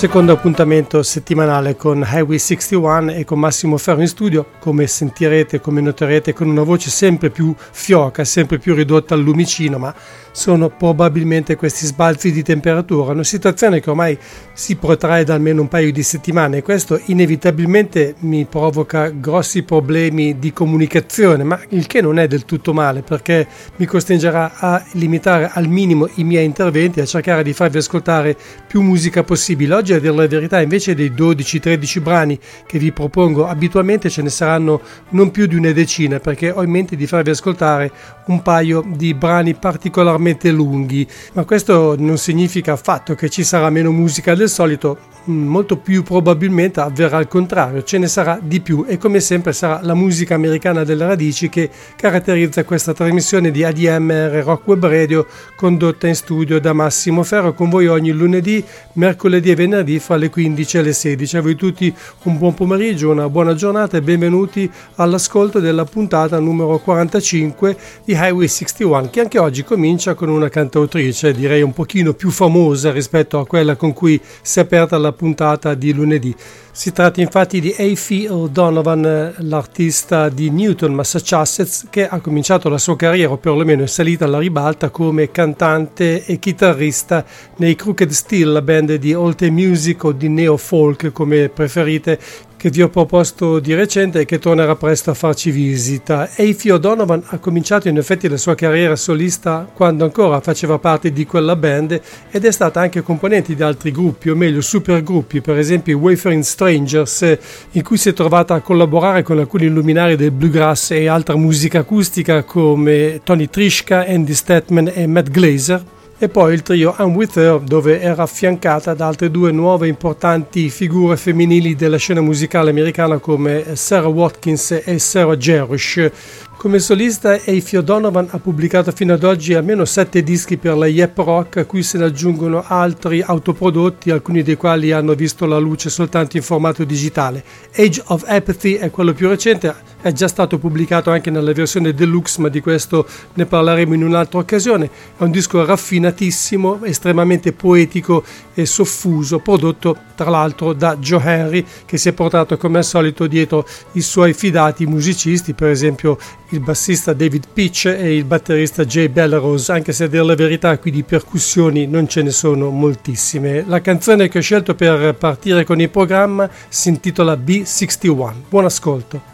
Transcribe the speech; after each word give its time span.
Secondo 0.00 0.32
appuntamento 0.32 1.02
settimanale 1.02 1.76
con 1.76 1.98
Highway 2.10 2.38
61 2.38 3.12
e 3.12 3.24
con 3.26 3.38
Massimo 3.38 3.76
Ferro 3.76 4.00
in 4.00 4.08
studio, 4.08 4.46
come 4.58 4.86
sentirete, 4.86 5.60
come 5.60 5.82
noterete, 5.82 6.32
con 6.32 6.48
una 6.48 6.62
voce 6.62 6.88
sempre 6.88 7.28
più 7.28 7.54
fioca, 7.54 8.24
sempre 8.24 8.58
più 8.58 8.74
ridotta 8.74 9.12
al 9.12 9.20
lumicino, 9.20 9.76
ma 9.76 9.94
sono 10.32 10.70
probabilmente 10.70 11.54
questi 11.54 11.84
sbalzi 11.84 12.32
di 12.32 12.42
temperatura, 12.42 13.12
una 13.12 13.24
situazione 13.24 13.80
che 13.80 13.90
ormai 13.90 14.16
si 14.54 14.76
protrae 14.76 15.24
da 15.24 15.34
almeno 15.34 15.60
un 15.60 15.68
paio 15.68 15.92
di 15.92 16.02
settimane 16.02 16.58
e 16.58 16.62
questo 16.62 16.98
inevitabilmente 17.06 18.14
mi 18.20 18.46
provoca 18.46 19.08
grossi 19.08 19.64
problemi 19.64 20.38
di 20.38 20.50
comunicazione, 20.54 21.44
ma 21.44 21.60
il 21.70 21.86
che 21.86 22.00
non 22.00 22.18
è 22.18 22.26
del 22.26 22.46
tutto 22.46 22.72
male 22.72 23.02
perché 23.02 23.46
mi 23.76 23.84
costringerà 23.84 24.52
a 24.56 24.82
limitare 24.92 25.50
al 25.52 25.68
minimo 25.68 26.08
i 26.14 26.24
miei 26.24 26.46
interventi, 26.46 27.00
a 27.00 27.04
cercare 27.04 27.42
di 27.42 27.52
farvi 27.52 27.76
ascoltare 27.76 28.34
più 28.66 28.80
musica 28.80 29.22
possibile. 29.22 29.74
Oggi 29.74 29.89
a 29.94 29.98
dire 29.98 30.14
la 30.14 30.26
verità 30.26 30.60
invece 30.60 30.94
dei 30.94 31.10
12-13 31.10 32.02
brani 32.02 32.38
che 32.66 32.78
vi 32.78 32.92
propongo 32.92 33.46
abitualmente 33.46 34.10
ce 34.10 34.22
ne 34.22 34.30
saranno 34.30 34.80
non 35.10 35.30
più 35.30 35.46
di 35.46 35.56
una 35.56 35.72
decina 35.72 36.18
perché 36.18 36.50
ho 36.50 36.62
in 36.62 36.70
mente 36.70 36.96
di 36.96 37.06
farvi 37.06 37.30
ascoltare 37.30 37.90
un 38.26 38.42
paio 38.42 38.84
di 38.86 39.14
brani 39.14 39.54
particolarmente 39.54 39.88
particolarmente 39.90 40.50
lunghi, 40.50 41.06
ma 41.32 41.44
questo 41.44 41.94
non 41.98 42.16
significa 42.18 42.72
affatto 42.72 43.14
che 43.14 43.28
ci 43.28 43.44
sarà 43.44 43.70
meno 43.70 43.90
musica. 43.90 44.34
Del 44.34 44.48
solito, 44.48 44.98
mm, 45.28 45.46
molto 45.46 45.76
più 45.76 46.02
probabilmente 46.02 46.80
avverrà 46.80 47.18
il 47.18 47.28
contrario, 47.28 47.82
ce 47.82 47.98
ne 47.98 48.06
sarà 48.06 48.38
di 48.40 48.60
più 48.60 48.84
e 48.86 48.98
come 48.98 49.20
sempre 49.20 49.52
sarà 49.52 49.80
la 49.82 49.94
musica 49.94 50.34
americana 50.34 50.84
delle 50.84 51.06
radici 51.06 51.48
che 51.48 51.70
caratterizza 51.96 52.64
questa 52.64 52.92
trasmissione 52.92 53.50
di 53.50 53.64
ADMR 53.64 54.42
Rock 54.44 54.66
Web 54.66 54.86
Radio 54.86 55.26
condotta 55.56 56.06
in 56.06 56.14
studio 56.14 56.60
da 56.60 56.72
Massimo 56.72 57.22
Ferro. 57.22 57.54
Con 57.54 57.68
voi 57.68 57.86
ogni 57.86 58.12
lunedì, 58.12 58.64
mercoledì 58.94 59.50
e 59.50 59.54
venerdì 59.54 59.79
fra 59.98 60.16
le 60.16 60.30
15 60.30 60.78
e 60.78 60.82
le 60.82 60.92
16. 60.92 61.36
A 61.36 61.40
voi 61.40 61.54
tutti 61.54 61.94
un 62.24 62.38
buon 62.38 62.54
pomeriggio, 62.54 63.10
una 63.10 63.28
buona 63.28 63.54
giornata 63.54 63.96
e 63.96 64.02
benvenuti 64.02 64.70
all'ascolto 64.96 65.58
della 65.58 65.84
puntata 65.84 66.38
numero 66.38 66.78
45 66.78 67.76
di 68.04 68.12
Highway 68.12 68.48
61 68.48 69.10
che 69.10 69.20
anche 69.20 69.38
oggi 69.38 69.64
comincia 69.64 70.14
con 70.14 70.28
una 70.28 70.48
cantautrice, 70.48 71.32
direi 71.32 71.62
un 71.62 71.72
pochino 71.72 72.14
più 72.14 72.30
famosa 72.30 72.92
rispetto 72.92 73.38
a 73.38 73.46
quella 73.46 73.76
con 73.76 73.92
cui 73.92 74.20
si 74.42 74.58
è 74.58 74.62
aperta 74.62 74.98
la 74.98 75.12
puntata 75.12 75.74
di 75.74 75.92
lunedì. 75.92 76.34
Si 76.72 76.92
tratta 76.92 77.20
infatti 77.20 77.60
di 77.60 77.74
A.F. 77.76 78.26
O'Donovan, 78.30 79.34
l'artista 79.38 80.28
di 80.28 80.50
Newton, 80.50 80.94
Massachusetts, 80.94 81.88
che 81.90 82.08
ha 82.08 82.20
cominciato 82.20 82.68
la 82.68 82.78
sua 82.78 82.96
carriera, 82.96 83.32
o 83.32 83.38
perlomeno 83.38 83.82
è 83.82 83.86
salita 83.86 84.24
alla 84.24 84.38
ribalta, 84.38 84.88
come 84.88 85.30
cantante 85.30 86.24
e 86.24 86.38
chitarrista 86.38 87.24
nei 87.56 87.74
Crooked 87.74 88.10
Steel, 88.10 88.52
la 88.52 88.62
band 88.62 88.94
di 88.94 89.12
old 89.12 89.42
music 89.42 89.69
o 90.02 90.12
di 90.12 90.28
neo 90.28 90.56
folk, 90.56 91.12
come 91.12 91.48
preferite, 91.48 92.18
che 92.60 92.68
vi 92.68 92.82
ho 92.82 92.90
proposto 92.90 93.58
di 93.58 93.72
recente 93.72 94.20
e 94.20 94.24
che 94.26 94.38
tornerà 94.38 94.76
presto 94.76 95.10
a 95.10 95.14
farci 95.14 95.50
visita. 95.50 96.28
Eifio 96.36 96.76
Donovan 96.76 97.22
ha 97.28 97.38
cominciato 97.38 97.88
in 97.88 97.96
effetti 97.96 98.28
la 98.28 98.36
sua 98.36 98.54
carriera 98.54 98.96
solista 98.96 99.66
quando 99.72 100.04
ancora 100.04 100.40
faceva 100.40 100.78
parte 100.78 101.10
di 101.10 101.24
quella 101.24 101.56
band 101.56 101.98
ed 102.30 102.44
è 102.44 102.50
stata 102.50 102.78
anche 102.78 103.00
componente 103.00 103.54
di 103.54 103.62
altri 103.62 103.90
gruppi, 103.92 104.28
o 104.28 104.36
meglio 104.36 104.60
supergruppi, 104.60 105.40
per 105.40 105.56
esempio 105.56 105.96
i 105.96 106.00
Wayfaring 106.00 106.42
Strangers, 106.42 107.38
in 107.70 107.82
cui 107.82 107.96
si 107.96 108.10
è 108.10 108.12
trovata 108.12 108.52
a 108.52 108.60
collaborare 108.60 109.22
con 109.22 109.38
alcuni 109.38 109.66
luminari 109.68 110.16
del 110.16 110.30
bluegrass 110.30 110.90
e 110.90 111.06
altra 111.06 111.36
musica 111.36 111.78
acustica 111.78 112.42
come 112.42 113.22
Tony 113.24 113.48
Trishka, 113.48 114.04
Andy 114.06 114.34
Statman 114.34 114.92
e 114.92 115.06
Matt 115.06 115.30
Glazer 115.30 115.82
e 116.22 116.28
poi 116.28 116.52
il 116.52 116.60
trio 116.60 116.94
I'm 116.98 117.14
With 117.14 117.34
Her 117.38 117.60
dove 117.60 117.98
era 117.98 118.24
affiancata 118.24 118.92
da 118.92 119.06
altre 119.06 119.30
due 119.30 119.52
nuove 119.52 119.88
importanti 119.88 120.68
figure 120.68 121.16
femminili 121.16 121.74
della 121.74 121.96
scena 121.96 122.20
musicale 122.20 122.68
americana 122.68 123.16
come 123.16 123.74
Sarah 123.74 124.08
Watkins 124.08 124.82
e 124.84 124.98
Sarah 124.98 125.34
Jerish. 125.34 126.10
Come 126.58 126.78
solista, 126.78 127.42
Eifio 127.42 127.80
Donovan 127.80 128.28
ha 128.32 128.38
pubblicato 128.38 128.92
fino 128.92 129.14
ad 129.14 129.24
oggi 129.24 129.54
almeno 129.54 129.86
sette 129.86 130.22
dischi 130.22 130.58
per 130.58 130.76
la 130.76 130.86
Yep 130.86 131.16
Rock, 131.16 131.56
a 131.56 131.64
cui 131.64 131.82
se 131.82 131.96
ne 131.96 132.04
aggiungono 132.04 132.62
altri 132.66 133.22
autoprodotti, 133.22 134.10
alcuni 134.10 134.42
dei 134.42 134.56
quali 134.56 134.92
hanno 134.92 135.14
visto 135.14 135.46
la 135.46 135.56
luce 135.56 135.88
soltanto 135.88 136.36
in 136.36 136.42
formato 136.42 136.84
digitale. 136.84 137.42
Age 137.74 138.02
of 138.08 138.24
Apathy 138.26 138.74
è 138.74 138.90
quello 138.90 139.14
più 139.14 139.28
recente, 139.28 139.74
è 140.00 140.12
già 140.12 140.28
stato 140.28 140.58
pubblicato 140.58 141.10
anche 141.10 141.30
nella 141.30 141.52
versione 141.52 141.92
deluxe, 141.92 142.40
ma 142.40 142.48
di 142.48 142.60
questo 142.60 143.06
ne 143.34 143.46
parleremo 143.46 143.94
in 143.94 144.04
un'altra 144.04 144.38
occasione. 144.38 144.90
È 145.16 145.22
un 145.22 145.30
disco 145.30 145.64
raffinatissimo, 145.64 146.84
estremamente 146.84 147.52
poetico 147.52 148.24
e 148.54 148.66
soffuso, 148.66 149.38
prodotto 149.38 149.96
tra 150.14 150.30
l'altro 150.30 150.72
da 150.72 150.96
Joe 150.96 151.22
Henry, 151.24 151.64
che 151.84 151.98
si 151.98 152.08
è 152.08 152.12
portato 152.12 152.56
come 152.56 152.78
al 152.78 152.84
solito 152.84 153.26
dietro 153.26 153.66
i 153.92 154.00
suoi 154.00 154.32
fidati 154.32 154.86
musicisti, 154.86 155.54
per 155.54 155.68
esempio 155.68 156.18
il 156.50 156.60
bassista 156.60 157.12
David 157.12 157.46
Pitch 157.52 157.86
e 157.86 158.16
il 158.16 158.24
batterista 158.24 158.84
Jay 158.84 159.08
Belrose, 159.08 159.72
anche 159.72 159.92
se 159.92 160.04
a 160.04 160.08
dire 160.08 160.24
la 160.24 160.34
verità 160.34 160.76
qui 160.78 160.90
di 160.90 161.02
percussioni 161.02 161.86
non 161.86 162.08
ce 162.08 162.22
ne 162.22 162.30
sono 162.30 162.70
moltissime. 162.70 163.64
La 163.66 163.80
canzone 163.80 164.28
che 164.28 164.38
ho 164.38 164.42
scelto 164.42 164.74
per 164.74 165.14
partire 165.14 165.64
con 165.64 165.80
il 165.80 165.90
programma 165.90 166.48
si 166.68 166.88
intitola 166.88 167.34
B61. 167.34 168.32
Buon 168.48 168.64
ascolto. 168.64 169.29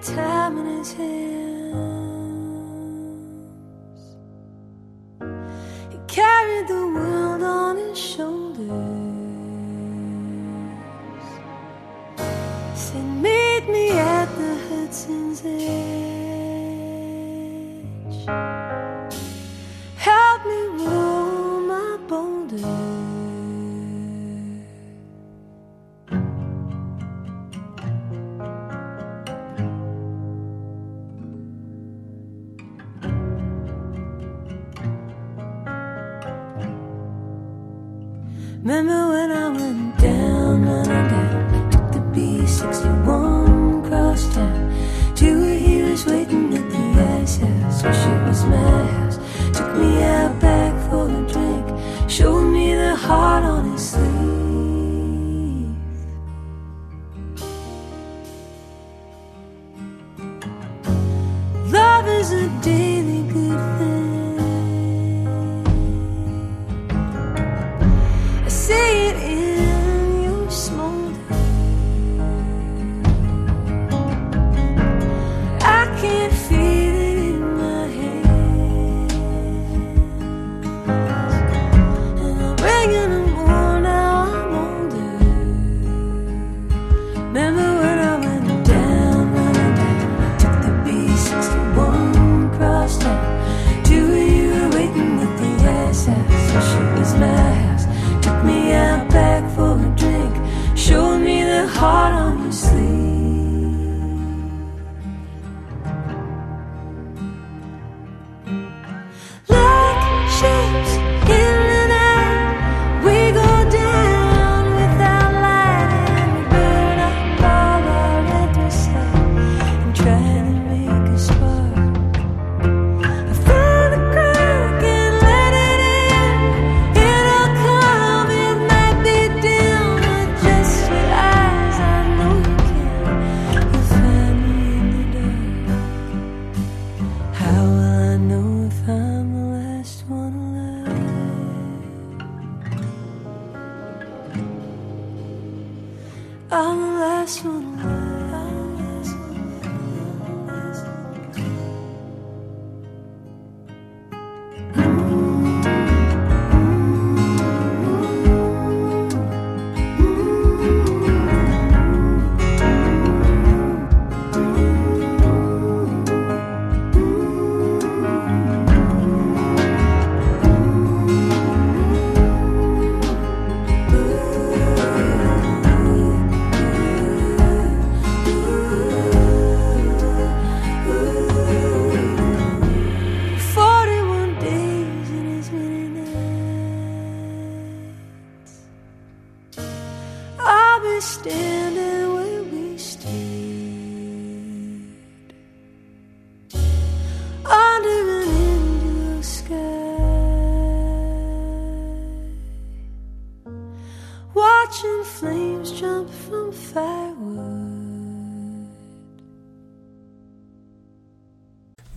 He 0.00 0.06
time 0.14 0.56
in 0.56 0.78
his 0.78 0.92
hands. 0.94 1.76
He 5.90 5.98
carried 6.06 6.68
the 6.68 6.86
world 6.94 7.42
on 7.42 7.76
his 7.76 7.98
shoulders. 7.98 8.70
Said, 12.74 13.04
meet 13.04 13.68
me 13.68 13.90
at 13.90 14.26
the 14.38 14.56
Hudson's 14.68 15.42
edge. 15.44 16.00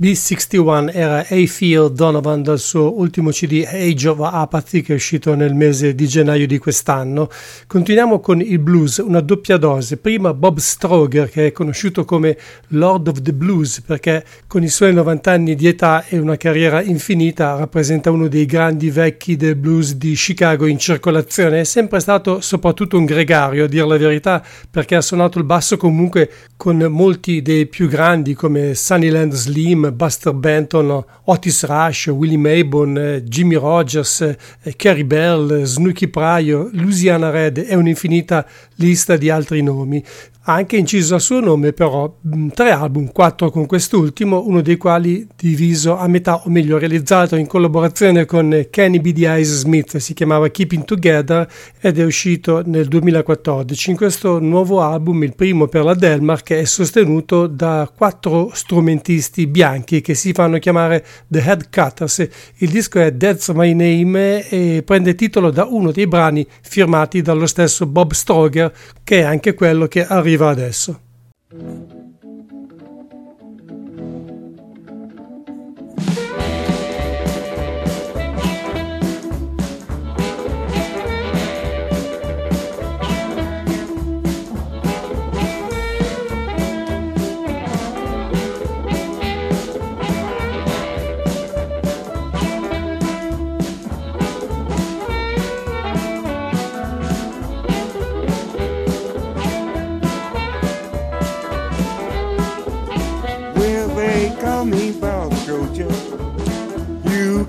B61 0.04 0.94
era 0.94 1.20
A. 1.20 1.26
Phil 1.58 1.90
Donovan 1.90 2.44
dal 2.44 2.60
suo 2.60 3.00
ultimo 3.00 3.30
CD 3.30 3.66
Age 3.66 4.10
of 4.10 4.20
Apathy 4.20 4.82
che 4.82 4.92
è 4.92 4.96
uscito 4.98 5.34
nel 5.34 5.54
mese 5.54 5.96
di 5.96 6.06
gennaio 6.08 6.46
di 6.46 6.58
quest'anno. 6.58 7.30
Continuiamo 7.68 8.20
con 8.20 8.42
il 8.42 8.60
blues, 8.60 8.98
una 8.98 9.22
doppia 9.22 9.56
dose. 9.56 9.96
Prima 9.96 10.34
Bob 10.34 10.58
Stroger 10.58 11.30
che 11.30 11.48
è 11.48 11.52
conosciuto 11.54 12.04
come 12.04 12.38
Lord 12.72 13.08
of 13.08 13.22
the 13.22 13.32
Blues 13.32 13.80
perché 13.80 14.26
con 14.46 14.62
i 14.62 14.68
suoi 14.68 14.94
90 14.94 15.32
anni 15.32 15.56
di 15.56 15.68
età 15.68 16.04
e 16.06 16.20
una 16.20 16.36
carriera 16.36 16.82
infinita 16.82 17.56
rappresenta 17.56 18.12
uno 18.12 18.28
dei 18.28 18.46
grandi 18.46 18.90
vecchi 18.90 19.38
del 19.38 19.56
blues 19.56 19.94
di 19.96 20.16
Chicago 20.16 20.66
in 20.66 20.80
circolazione. 20.80 21.62
È 21.62 21.64
sempre 21.64 22.02
stato 22.02 22.42
soprattutto 22.42 22.98
un 22.98 23.06
gregario 23.06 23.64
a 23.64 23.68
dire 23.68 23.88
la 23.88 23.98
verità 23.98 24.44
perché 24.70 24.96
ha 24.96 25.02
suonato 25.02 25.38
il 25.38 25.46
basso 25.46 25.78
comunque 25.78 26.30
con 26.58 26.76
molti 26.90 27.42
dei 27.42 27.68
più 27.68 27.88
grandi 27.88 28.34
come 28.34 28.76
Sunnyland 28.76 29.32
Slim, 29.32 29.92
Buster 29.94 30.34
Benton, 30.34 31.04
Otis 31.26 31.64
Rush, 31.64 32.08
Willie 32.08 32.38
Maybon, 32.38 33.22
Jimmy 33.24 33.56
Rogers, 33.56 34.36
Carrie 34.76 35.06
Bell, 35.06 35.66
Snooky 35.66 36.08
Pryor, 36.08 36.70
Louisiana 36.74 37.30
Red 37.30 37.58
e 37.58 37.76
un'infinita 37.76 38.46
lista 38.76 39.16
di 39.16 39.30
altri 39.30 39.62
nomi. 39.62 40.04
Ha 40.46 40.56
anche 40.56 40.76
inciso 40.76 41.16
a 41.16 41.20
suo 41.20 41.40
nome 41.40 41.72
però 41.72 42.18
mm, 42.28 42.50
tre 42.50 42.72
album, 42.72 43.14
quattro 43.14 43.50
con 43.50 43.66
quest'ultimo, 43.66 44.44
uno 44.46 44.60
dei 44.60 44.76
quali 44.76 45.26
diviso 45.38 45.96
a 45.98 46.06
metà 46.10 46.42
o 46.44 46.50
meglio 46.50 46.78
realizzato 46.78 47.38
in 47.38 47.48
collaborazione 47.48 48.26
con 48.26 48.68
Kenny 48.70 49.00
B. 49.00 49.14
D. 49.14 49.20
Ice 49.20 49.54
Smith, 49.54 49.96
si 49.98 50.14
chiamava 50.14 50.50
Keeping 50.50 50.84
Together 50.84 51.48
ed 51.80 51.98
è 51.98 52.04
uscito 52.04 52.62
nel 52.66 52.90
2014. 52.90 53.92
In 53.92 53.96
questo 53.96 54.40
nuovo 54.40 54.82
album, 54.82 55.24
il 55.24 55.34
primo 55.34 55.68
per 55.68 55.86
la 55.86 55.94
Delmark, 55.94 56.52
è 56.52 56.66
sostenuto 56.66 57.48
da 57.48 57.90
quattro 57.96 58.50
strumentisti 58.52 59.48
bianchi 59.48 60.02
che 60.02 60.14
si 60.14 60.34
fanno 60.34 60.60
chiamare 60.60 61.06
The 61.26 61.42
Head 61.42 61.70
Cutters. 61.70 62.28
Il 62.58 62.70
disco 62.70 63.00
è 63.00 63.16
That's 63.16 63.48
My 63.48 63.74
Name 63.74 64.46
e 64.50 64.84
prende 64.84 65.16
titolo 65.16 65.52
da 65.52 65.64
uno 65.64 65.92
dei 65.92 66.06
brani 66.06 66.46
firmati 66.62 67.22
dallo 67.22 67.48
stesso 67.48 67.86
Bob 67.86 68.12
Stroger, 68.12 68.74
che 69.04 69.20
è 69.20 69.24
anche 69.24 69.54
quello 69.54 69.88
che 69.88 70.06
arriva 70.06 70.50
adesso. 70.50 71.00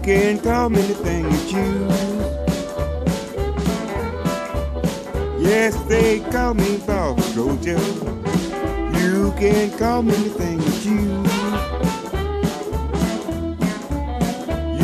Can 0.05 0.39
call 0.39 0.69
me 0.69 0.81
anything 0.81 1.25
you 1.25 1.39
choose. 1.51 2.01
Yes, 5.41 5.75
they 5.85 6.21
call 6.31 6.53
me 6.53 6.77
Bob 6.87 7.19
Scotia. 7.23 7.81
You 9.01 9.33
can 9.39 9.71
call 9.79 10.03
me 10.03 10.15
anything 10.15 10.61
you 10.61 10.73
choose. 10.85 11.35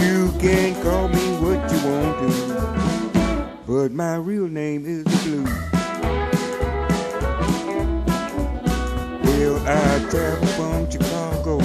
You 0.00 0.32
can 0.40 0.82
call 0.82 1.08
me 1.08 1.24
what 1.42 1.70
you 1.70 1.78
want 1.86 2.16
to, 2.22 3.60
but 3.66 3.92
my 3.92 4.16
real 4.16 4.48
name 4.48 4.86
is 4.86 5.04
the. 5.04 5.44
Well, 9.22 9.58
I 9.68 10.08
travel 10.08 10.46
from 10.56 10.90
Chicago 10.90 11.60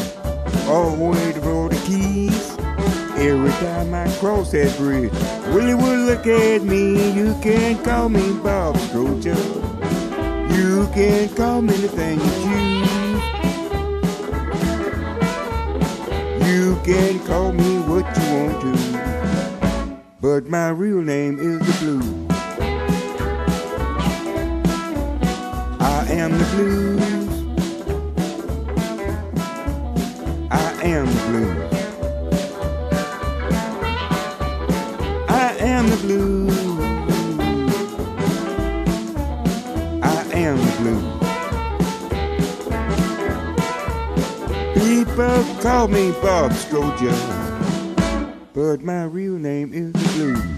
all 0.70 0.94
the 0.94 1.04
way 1.06 1.32
to 1.32 1.40
Florida 1.40 1.78
Keys. 1.86 2.55
Every 3.25 3.50
time 3.53 3.91
I 3.91 4.08
cross 4.20 4.51
that 4.51 4.77
bridge, 4.77 5.12
Willie 5.48 5.74
would 5.74 6.00
look 6.01 6.27
at 6.27 6.62
me. 6.62 7.12
You 7.13 7.34
can 7.41 7.84
call 7.84 8.08
me 8.08 8.34
Bob 8.44 8.77
Scotia. 8.77 9.36
You 10.53 10.88
can 10.94 11.29
call 11.34 11.63
me 11.63 11.74
anything 11.74 12.20
you 12.20 12.29
choose. 12.44 12.86
You 16.48 16.79
can 16.84 17.20
call 17.25 17.51
me 17.51 17.79
what 17.89 18.05
you 18.15 18.24
want 18.36 18.62
to. 18.62 18.74
But 20.22 20.46
my 20.48 20.70
real 20.70 21.01
name 21.01 21.39
is 21.39 21.58
the 21.65 21.74
Blues. 21.84 22.27
I 25.82 26.05
am 26.12 26.32
the 26.38 26.46
blues. 26.53 27.01
I 30.51 30.84
am 30.84 31.05
the 31.08 31.22
blues. 31.27 31.85
People 45.15 45.55
call 45.62 45.88
me 45.88 46.12
Bob 46.22 46.51
Scotia, 46.51 47.15
but 48.53 48.81
my 48.81 49.05
real 49.05 49.38
name 49.38 49.72
is 49.74 49.93
the 49.93 50.55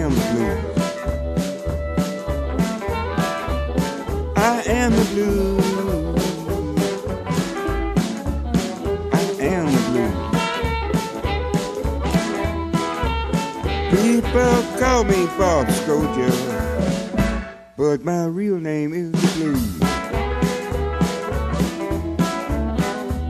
am 0.00 0.14
the 0.14 0.20
blues. 0.32 0.64
I 4.36 4.62
am 4.66 4.92
the 4.92 5.04
blue. 5.12 5.58
I 9.12 9.20
am 9.42 9.66
the 9.76 9.82
blue. 9.90 10.12
People 13.90 14.62
call 14.78 15.04
me 15.04 15.26
Bob 15.36 15.70
Scotia, 15.70 16.32
but 17.76 18.02
my 18.02 18.24
real 18.24 18.58
name 18.58 18.94
is 18.94 19.12
the 19.12 19.28
blues. 19.36 19.80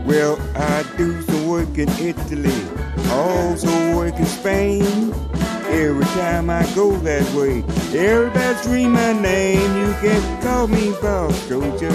Well, 0.07 0.39
I 0.55 0.85
do 0.97 1.21
some 1.23 1.49
work 1.49 1.77
in 1.79 1.89
Italy, 1.99 2.63
also 3.11 3.97
work 3.97 4.17
in 4.17 4.27
Spain. 4.27 5.30
Every 5.73 6.05
time 6.05 6.51
I 6.51 6.67
go 6.75 6.91
that 6.99 7.33
way, 7.33 7.63
everybody 7.97 8.59
scream 8.59 8.93
my 8.93 9.13
name. 9.13 9.77
You 9.79 9.93
can 10.01 10.43
call 10.43 10.67
me 10.67 10.93
Bob 11.01 11.33
Scotia. 11.33 11.95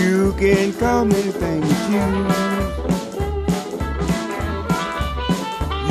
You 0.00 0.32
can 0.38 0.72
call 0.72 1.04
me 1.04 1.14
anything 1.20 1.62
you. 1.92 2.26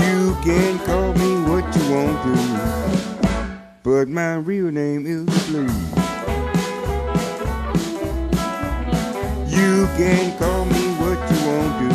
You 0.03 0.35
can 0.43 0.79
call 0.79 1.13
me 1.13 1.29
what 1.49 1.75
you 1.75 1.83
want 1.93 2.17
to, 2.23 2.33
but 3.83 4.07
my 4.07 4.35
real 4.35 4.71
name 4.71 5.05
is 5.05 5.25
the 5.25 5.39
Blues. 5.51 5.71
You 9.51 9.87
can 9.97 10.37
call 10.37 10.65
me 10.65 10.83
what 10.99 11.19
you 11.31 11.39
want 11.47 11.73
to, 11.81 11.89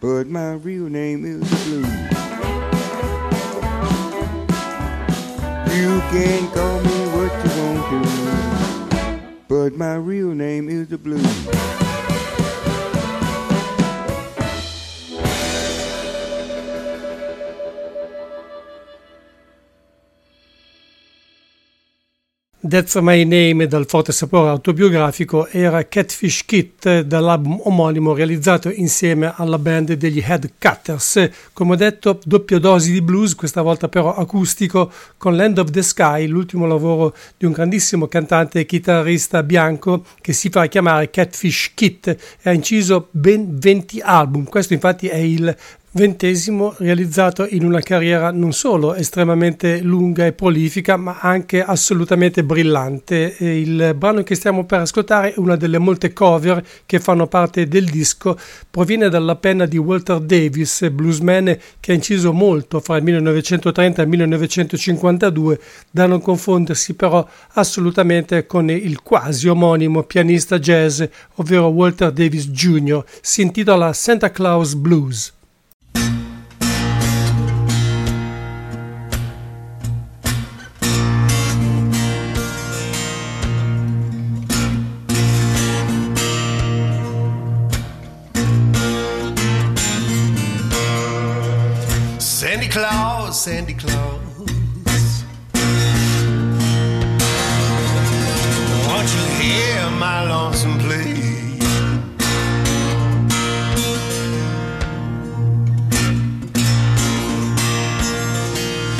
but 0.00 0.26
my 0.26 0.52
real 0.54 0.88
name 0.88 1.24
is 1.24 1.40
the 1.40 1.56
Blues. 1.64 2.09
You 5.80 5.98
can 6.10 6.50
call 6.50 6.78
me 6.82 7.06
what 7.16 7.32
you 7.42 7.50
want 7.62 8.90
to, 8.90 9.38
but 9.48 9.72
my 9.72 9.94
real 9.94 10.34
name 10.34 10.68
is 10.68 10.88
the 10.88 10.98
Blues. 10.98 11.89
That's 22.70 22.94
My 23.00 23.24
Name 23.24 23.66
dal 23.66 23.84
forte 23.88 24.12
sapore 24.12 24.48
autobiografico 24.48 25.48
era 25.48 25.88
Catfish 25.88 26.44
Kit 26.44 27.00
dall'album 27.00 27.62
omonimo 27.64 28.14
realizzato 28.14 28.70
insieme 28.70 29.32
alla 29.34 29.58
band 29.58 29.94
degli 29.94 30.22
Head 30.24 30.52
Cutters. 30.56 31.30
Come 31.52 31.72
ho 31.72 31.74
detto, 31.74 32.20
doppia 32.22 32.60
dose 32.60 32.92
di 32.92 33.02
blues, 33.02 33.34
questa 33.34 33.62
volta 33.62 33.88
però 33.88 34.14
acustico, 34.14 34.92
con 35.16 35.34
Land 35.34 35.58
of 35.58 35.70
the 35.70 35.82
Sky, 35.82 36.28
l'ultimo 36.28 36.64
lavoro 36.64 37.12
di 37.36 37.44
un 37.44 37.50
grandissimo 37.50 38.06
cantante 38.06 38.60
e 38.60 38.66
chitarrista 38.66 39.42
bianco 39.42 40.04
che 40.20 40.32
si 40.32 40.48
fa 40.48 40.66
chiamare 40.66 41.10
Catfish 41.10 41.72
Kit 41.74 42.06
e 42.06 42.48
ha 42.48 42.52
inciso 42.52 43.08
ben 43.10 43.58
20 43.58 44.00
album. 44.00 44.44
Questo 44.44 44.74
infatti 44.74 45.08
è 45.08 45.16
il 45.16 45.56
ventesimo 45.92 46.74
realizzato 46.78 47.44
in 47.50 47.64
una 47.64 47.80
carriera 47.80 48.30
non 48.30 48.52
solo 48.52 48.94
estremamente 48.94 49.80
lunga 49.80 50.24
e 50.24 50.32
prolifica 50.32 50.96
ma 50.96 51.18
anche 51.20 51.64
assolutamente 51.64 52.44
brillante 52.44 53.34
il 53.40 53.96
brano 53.98 54.22
che 54.22 54.36
stiamo 54.36 54.64
per 54.64 54.80
ascoltare 54.80 55.34
una 55.38 55.56
delle 55.56 55.78
molte 55.78 56.12
cover 56.12 56.64
che 56.86 57.00
fanno 57.00 57.26
parte 57.26 57.66
del 57.66 57.86
disco 57.86 58.38
proviene 58.70 59.08
dalla 59.08 59.34
penna 59.34 59.66
di 59.66 59.78
Walter 59.78 60.20
Davis 60.20 60.88
bluesman 60.90 61.58
che 61.80 61.90
ha 61.90 61.94
inciso 61.96 62.32
molto 62.32 62.78
fra 62.78 62.96
il 62.96 63.02
1930 63.02 64.00
e 64.00 64.04
il 64.04 64.10
1952 64.10 65.60
da 65.90 66.06
non 66.06 66.22
confondersi 66.22 66.94
però 66.94 67.26
assolutamente 67.54 68.46
con 68.46 68.70
il 68.70 69.02
quasi 69.02 69.48
omonimo 69.48 70.04
pianista 70.04 70.60
jazz 70.60 71.02
ovvero 71.34 71.66
Walter 71.66 72.12
Davis 72.12 72.46
Jr. 72.46 73.04
si 73.20 73.42
intitola 73.42 73.92
Santa 73.92 74.30
Claus 74.30 74.74
Blues 74.74 75.38
Sandy 93.40 93.72
Claus. 93.72 95.24
Won't 98.86 99.08
you 99.14 99.24
hear 99.40 99.90
my 99.98 100.28
lonesome 100.28 100.78
plea? 100.78 101.14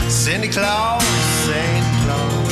Sandy 0.09 0.49
Claus, 0.49 1.05
Sandy 1.45 1.91
Claus. 2.07 2.49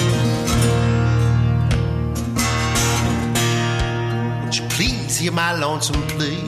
Won't 4.42 4.60
you 4.60 4.68
please 4.68 5.16
hear 5.18 5.32
my 5.32 5.54
lonesome 5.54 6.02
plea? 6.08 6.47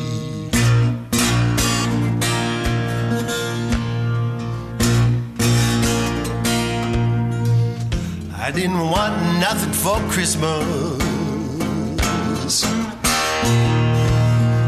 I 8.50 8.52
didn't 8.52 8.80
want 8.80 9.14
nothing 9.38 9.72
for 9.72 9.96
Christmas. 10.10 10.98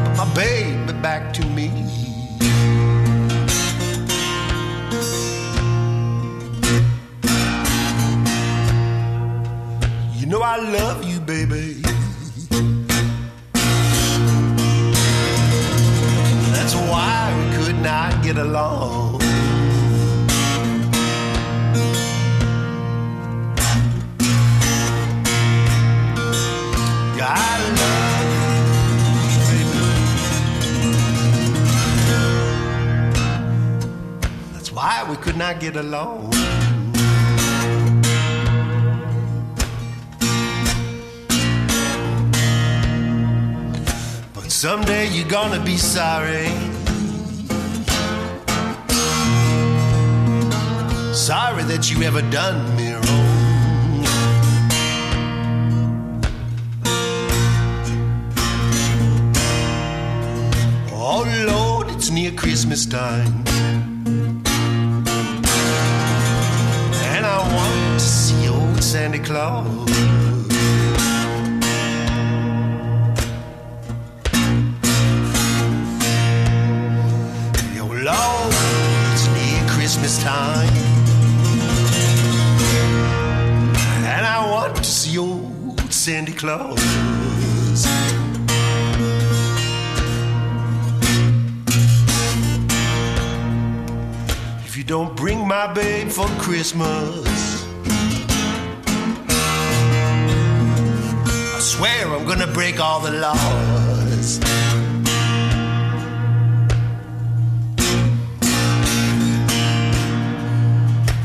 But 0.04 0.16
my 0.16 0.34
baby 0.36 0.92
back 1.02 1.32
to 1.32 1.44
me. 1.46 1.66
You 10.16 10.26
know 10.26 10.42
I 10.42 10.58
love 10.58 11.02
you, 11.02 11.18
baby. 11.18 11.82
That's 16.54 16.76
why 16.76 17.34
we 17.36 17.56
could 17.56 17.82
not 17.82 18.22
get 18.22 18.38
along. 18.38 19.21
That's 34.52 34.72
why 34.72 35.06
we 35.08 35.16
could 35.16 35.36
not 35.36 35.60
get 35.60 35.76
along. 35.76 36.30
But 44.34 44.50
someday 44.50 45.08
you're 45.10 45.28
gonna 45.28 45.62
be 45.64 45.76
sorry. 45.76 46.48
Sorry 51.14 51.62
that 51.64 51.88
you 51.88 52.02
ever 52.02 52.22
done 52.32 52.76
me 52.76 52.91
Oh 61.34 61.44
Lord, 61.46 61.88
it's 61.96 62.10
near 62.10 62.30
Christmas 62.32 62.84
time. 62.84 63.44
And 67.14 67.24
I 67.24 67.38
want 67.54 68.00
to 68.00 68.04
see 68.04 68.48
old 68.48 68.82
Santa 68.82 69.18
Claus. 69.18 69.66
Oh 77.80 77.88
Lord, 77.88 78.54
it's 79.12 79.26
near 79.28 79.68
Christmas 79.70 80.22
time. 80.22 80.68
And 84.04 84.26
I 84.26 84.50
want 84.50 84.76
to 84.76 84.84
see 84.84 85.16
old 85.16 85.80
Santa 85.90 86.32
Claus. 86.32 87.11
You 94.82 94.88
don't 94.88 95.14
bring 95.16 95.46
my 95.46 95.72
babe 95.72 96.08
for 96.08 96.26
Christmas, 96.40 97.64
I 101.54 101.58
swear 101.60 102.08
I'm 102.08 102.26
gonna 102.26 102.48
break 102.48 102.80
all 102.80 102.98
the 102.98 103.12
laws. 103.12 104.40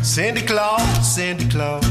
Santa 0.03 0.45
Claus, 0.45 1.15
Santa 1.15 1.47
Claus. 1.49 1.85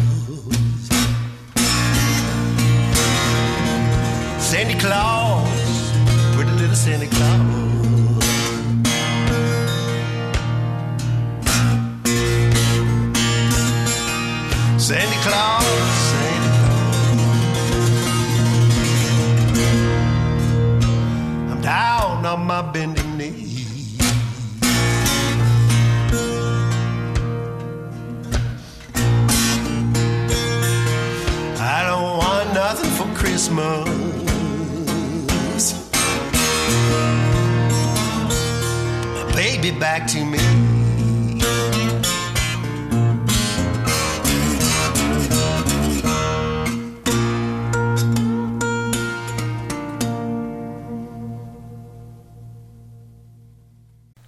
Santa 4.38 4.78
Claus, 4.78 5.92
pretty 6.36 6.52
little 6.52 6.76
Santa 6.76 7.06
Claus. 7.08 7.65
Santa 14.86 15.16
Claus, 15.16 15.64
Santa 16.12 16.50
Claus. 16.60 17.10
I'm 21.50 21.60
down 21.60 22.24
on 22.24 22.46
my 22.46 22.62
bending 22.62 23.16
knee. 23.18 23.96
I 31.58 31.82
don't 31.88 32.18
want 32.18 32.54
nothing 32.54 32.90
for 32.90 33.08
Christmas. 33.18 33.88
My 39.14 39.24
baby 39.34 39.72
back 39.72 40.06
to 40.12 40.24
me. 40.24 40.55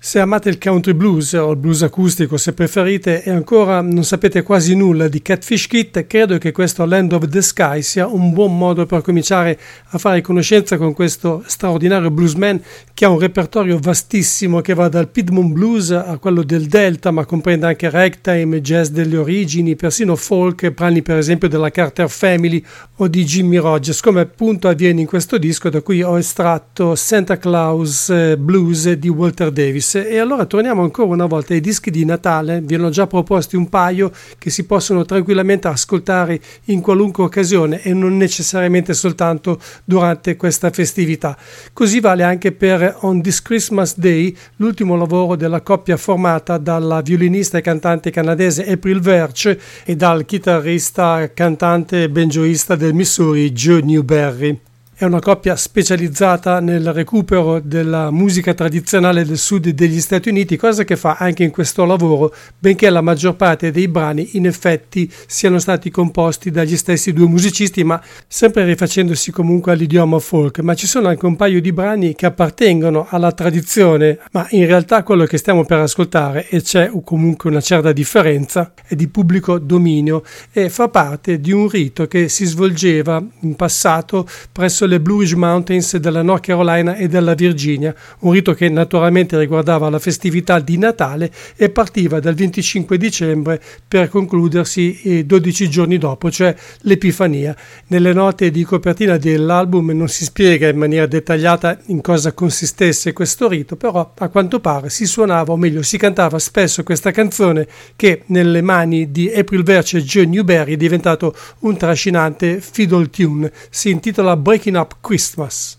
Se 0.09 0.21
amate 0.21 0.49
il 0.49 0.57
country 0.57 0.95
blues 0.95 1.35
o 1.35 1.51
il 1.51 1.59
blues 1.59 1.83
acustico 1.83 2.39
se 2.39 2.55
preferite 2.55 3.23
e 3.23 3.31
ancora 3.31 3.83
non 3.83 4.05
sapete 4.05 4.41
quasi 4.41 4.75
nulla 4.75 5.07
di 5.07 5.21
Catfish 5.21 5.67
Kit, 5.67 6.07
credo 6.07 6.39
che 6.39 6.51
questo 6.51 6.87
Land 6.87 7.13
of 7.13 7.29
the 7.29 7.43
Sky 7.43 7.83
sia 7.83 8.07
un 8.07 8.33
buon 8.33 8.57
modo 8.57 8.87
per 8.87 9.03
cominciare 9.03 9.59
a 9.89 9.99
fare 9.99 10.23
conoscenza 10.23 10.79
con 10.79 10.95
questo 10.95 11.43
straordinario 11.45 12.11
bluesman 12.11 12.59
che 12.95 13.05
ha 13.05 13.11
un 13.11 13.19
repertorio 13.19 13.79
vastissimo 13.79 14.63
che 14.63 14.73
va 14.73 14.89
dal 14.89 15.11
Piedmont 15.11 15.53
Blues 15.53 15.91
a 15.91 16.17
quello 16.17 16.43
del 16.43 16.69
Delta, 16.69 17.11
ma 17.11 17.27
comprende 17.27 17.67
anche 17.67 17.91
ragtime, 17.91 18.63
jazz 18.63 18.89
delle 18.89 19.19
origini, 19.19 19.77
persino 19.77 20.17
folk, 20.17 20.71
brani 20.71 21.03
per 21.03 21.19
esempio 21.19 21.49
della 21.49 21.71
Carter 21.71 22.09
Family 22.09 22.65
o 22.97 23.09
di 23.09 23.25
Jimmy 23.25 23.59
Rogers, 23.59 24.01
come 24.01 24.23
appunto 24.23 24.69
avviene 24.69 25.03
in 25.03 25.07
questo 25.07 25.37
disco 25.37 25.69
da 25.69 25.83
cui 25.83 26.03
ho 26.03 26.17
estratto 26.17 26.95
Santa 26.95 27.37
Claus 27.37 28.09
eh, 28.09 28.39
Blues 28.39 28.91
di 28.93 29.11
Walter 29.11 29.51
Davis. 29.51 29.97
E 30.07 30.19
allora 30.19 30.45
torniamo 30.45 30.83
ancora 30.83 31.13
una 31.13 31.27
volta 31.27 31.55
ai 31.55 31.61
dischi 31.61 31.91
di 31.91 32.05
Natale, 32.05 32.61
vi 32.61 32.77
hanno 32.77 32.91
già 32.91 33.07
proposti 33.07 33.57
un 33.57 33.69
paio 33.69 34.13
che 34.39 34.51
si 34.51 34.65
possono 34.65 35.05
tranquillamente 35.05 35.67
ascoltare 35.69 36.41
in 36.67 36.81
qualunque 36.81 37.25
occasione 37.25 37.83
e 37.83 37.93
non 37.93 38.17
necessariamente 38.17 38.95
soltanto 38.95 39.61
durante 39.85 40.37
questa 40.37 40.71
festività. 40.71 41.37
Così 41.73 42.01
vale 42.01 42.23
anche 42.23 42.53
per 42.53 42.99
On 43.01 43.21
This 43.21 43.43
Christmas 43.43 43.99
Day, 43.99 44.35
l'ultimo 44.57 44.97
lavoro 44.97 45.37
della 45.37 45.63
coppia 45.63 45.97
formata 45.97 46.59
dalla 46.59 47.01
violinista 47.01 47.59
e 47.59 47.63
cantante 47.63 48.11
canadese 48.11 48.71
April 48.71 49.01
Verge 49.01 49.61
e 49.85 49.97
dal 49.97 50.25
chitarrista, 50.25 51.31
cantante 51.33 52.05
e 52.05 52.11
banjoista 52.11 52.77
del 52.77 52.95
Missouri 52.95 53.51
Joe 53.53 53.83
Newberry. 53.83 54.68
È 55.01 55.05
una 55.05 55.21
coppia 55.21 55.55
specializzata 55.55 56.59
nel 56.59 56.93
recupero 56.93 57.61
della 57.61 58.11
musica 58.11 58.53
tradizionale 58.53 59.25
del 59.25 59.39
sud 59.39 59.69
degli 59.69 60.01
Stati 60.01 60.29
Uniti, 60.29 60.57
cosa 60.57 60.83
che 60.83 60.97
fa 60.97 61.15
anche 61.21 61.45
in 61.45 61.53
questo 61.53 61.85
lavoro, 61.85 62.35
benché 62.59 62.91
la 62.91 63.01
maggior 63.01 63.37
parte 63.37 63.71
dei 63.71 63.87
brani 63.87 64.31
in 64.33 64.45
effetti 64.45 65.09
siano 65.29 65.61
stati 65.61 65.89
composti 65.89 66.51
dagli 66.51 66.77
stessi 66.77 67.13
due 67.13 67.29
musicisti, 67.29 67.85
ma 67.85 68.03
sempre 68.27 68.65
rifacendosi 68.65 69.31
comunque 69.31 69.71
all'idioma 69.71 70.19
folk. 70.19 70.59
Ma 70.63 70.75
ci 70.75 70.89
sono 70.89 71.07
anche 71.07 71.27
un 71.27 71.37
paio 71.37 71.61
di 71.61 71.73
brani 71.73 72.17
che 72.17 72.27
appartengono 72.27 73.07
alla 73.09 73.31
tradizione, 73.31 74.19
ma 74.33 74.49
in 74.51 74.67
realtà 74.67 75.05
quello 75.05 75.27
che 75.27 75.39
stiamo 75.39 75.65
per 75.65 75.79
ascoltare, 75.79 76.49
e 76.49 76.61
c'è 76.61 76.91
comunque 77.05 77.51
una 77.51 77.61
certa 77.61 77.93
differenza, 77.93 78.73
è 78.85 78.97
di 78.97 79.07
pubblico 79.07 79.61
dominio 79.61 80.25
e 80.51 80.69
fa 80.69 80.89
parte 80.89 81.39
di 81.39 81.53
un 81.53 81.69
rito 81.69 82.09
che 82.09 82.29
si 82.29 82.47
svolgeva 82.47 83.25
in 83.43 83.55
passato 83.55 84.27
presso 84.51 84.87
le 84.89 85.01
Blue 85.01 85.25
Mountains 85.37 85.97
della 85.99 86.23
North 86.23 86.47
Carolina 86.47 86.97
e 86.97 87.07
della 87.07 87.35
Virginia, 87.35 87.95
un 88.21 88.33
rito 88.33 88.55
che 88.55 88.69
naturalmente 88.69 89.39
riguardava 89.39 89.89
la 89.91 89.99
festività 89.99 90.59
di 90.59 90.79
Natale 90.79 91.31
e 91.55 91.69
partiva 91.71 92.19
dal 92.19 92.35
25 92.35 92.97
dicembre 92.97 93.61
per 93.87 94.09
concludersi 94.09 95.25
12 95.27 95.69
giorni 95.69 95.99
dopo, 95.99 96.31
cioè 96.31 96.55
l'Epifania. 96.81 97.55
Nelle 97.89 98.13
note 98.13 98.51
di 98.51 98.65
copertina 98.65 99.17
dell'album 99.19 99.91
non 99.91 100.09
si 100.09 100.25
spiega 100.25 100.69
in 100.69 100.79
maniera 100.79 101.07
dettagliata 101.07 101.79
in 101.87 102.01
cosa 102.01 102.33
consistesse 102.33 103.13
questo 103.13 103.49
rito, 103.49 103.77
però 103.77 104.13
a 104.17 104.29
quanto 104.29 104.61
pare 104.61 104.89
si 104.89 105.07
suonava, 105.07 105.53
o 105.53 105.57
meglio 105.57 105.83
si 105.83 105.99
cantava 105.99 106.39
spesso 106.39 106.83
questa 106.83 107.11
canzone 107.11 107.67
che 107.95 108.23
nelle 108.27 108.63
mani 108.63 109.11
di 109.11 109.31
April 109.33 109.63
Verge 109.63 109.99
e 109.99 110.03
Joe 110.03 110.25
Newberry 110.25 110.73
è 110.73 110.77
diventato 110.77 111.35
un 111.61 111.77
trascinante 111.77 112.61
fiddle 112.61 113.11
tune. 113.11 113.53
Si 113.69 113.91
intitola 113.91 114.37
Breaking 114.37 114.77
Up 114.79 115.03
Christmas. 115.03 115.78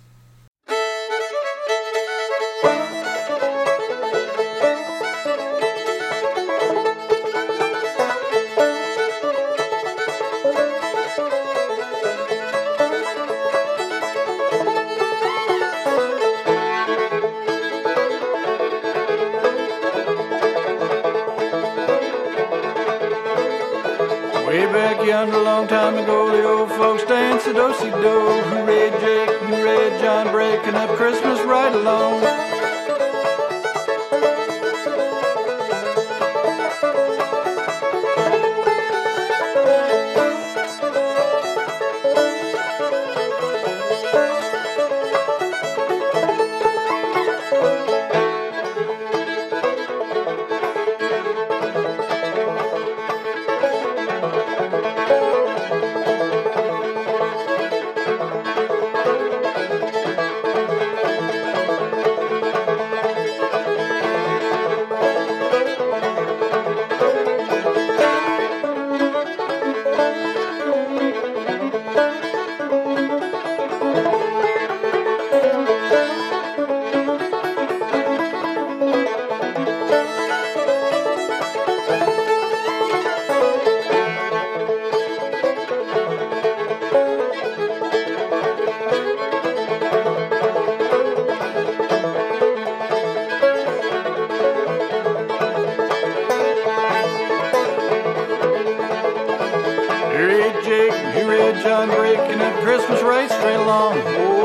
Christmas 102.80 103.02
right 103.04 103.30
straight 103.30 103.56
along. 103.56 104.39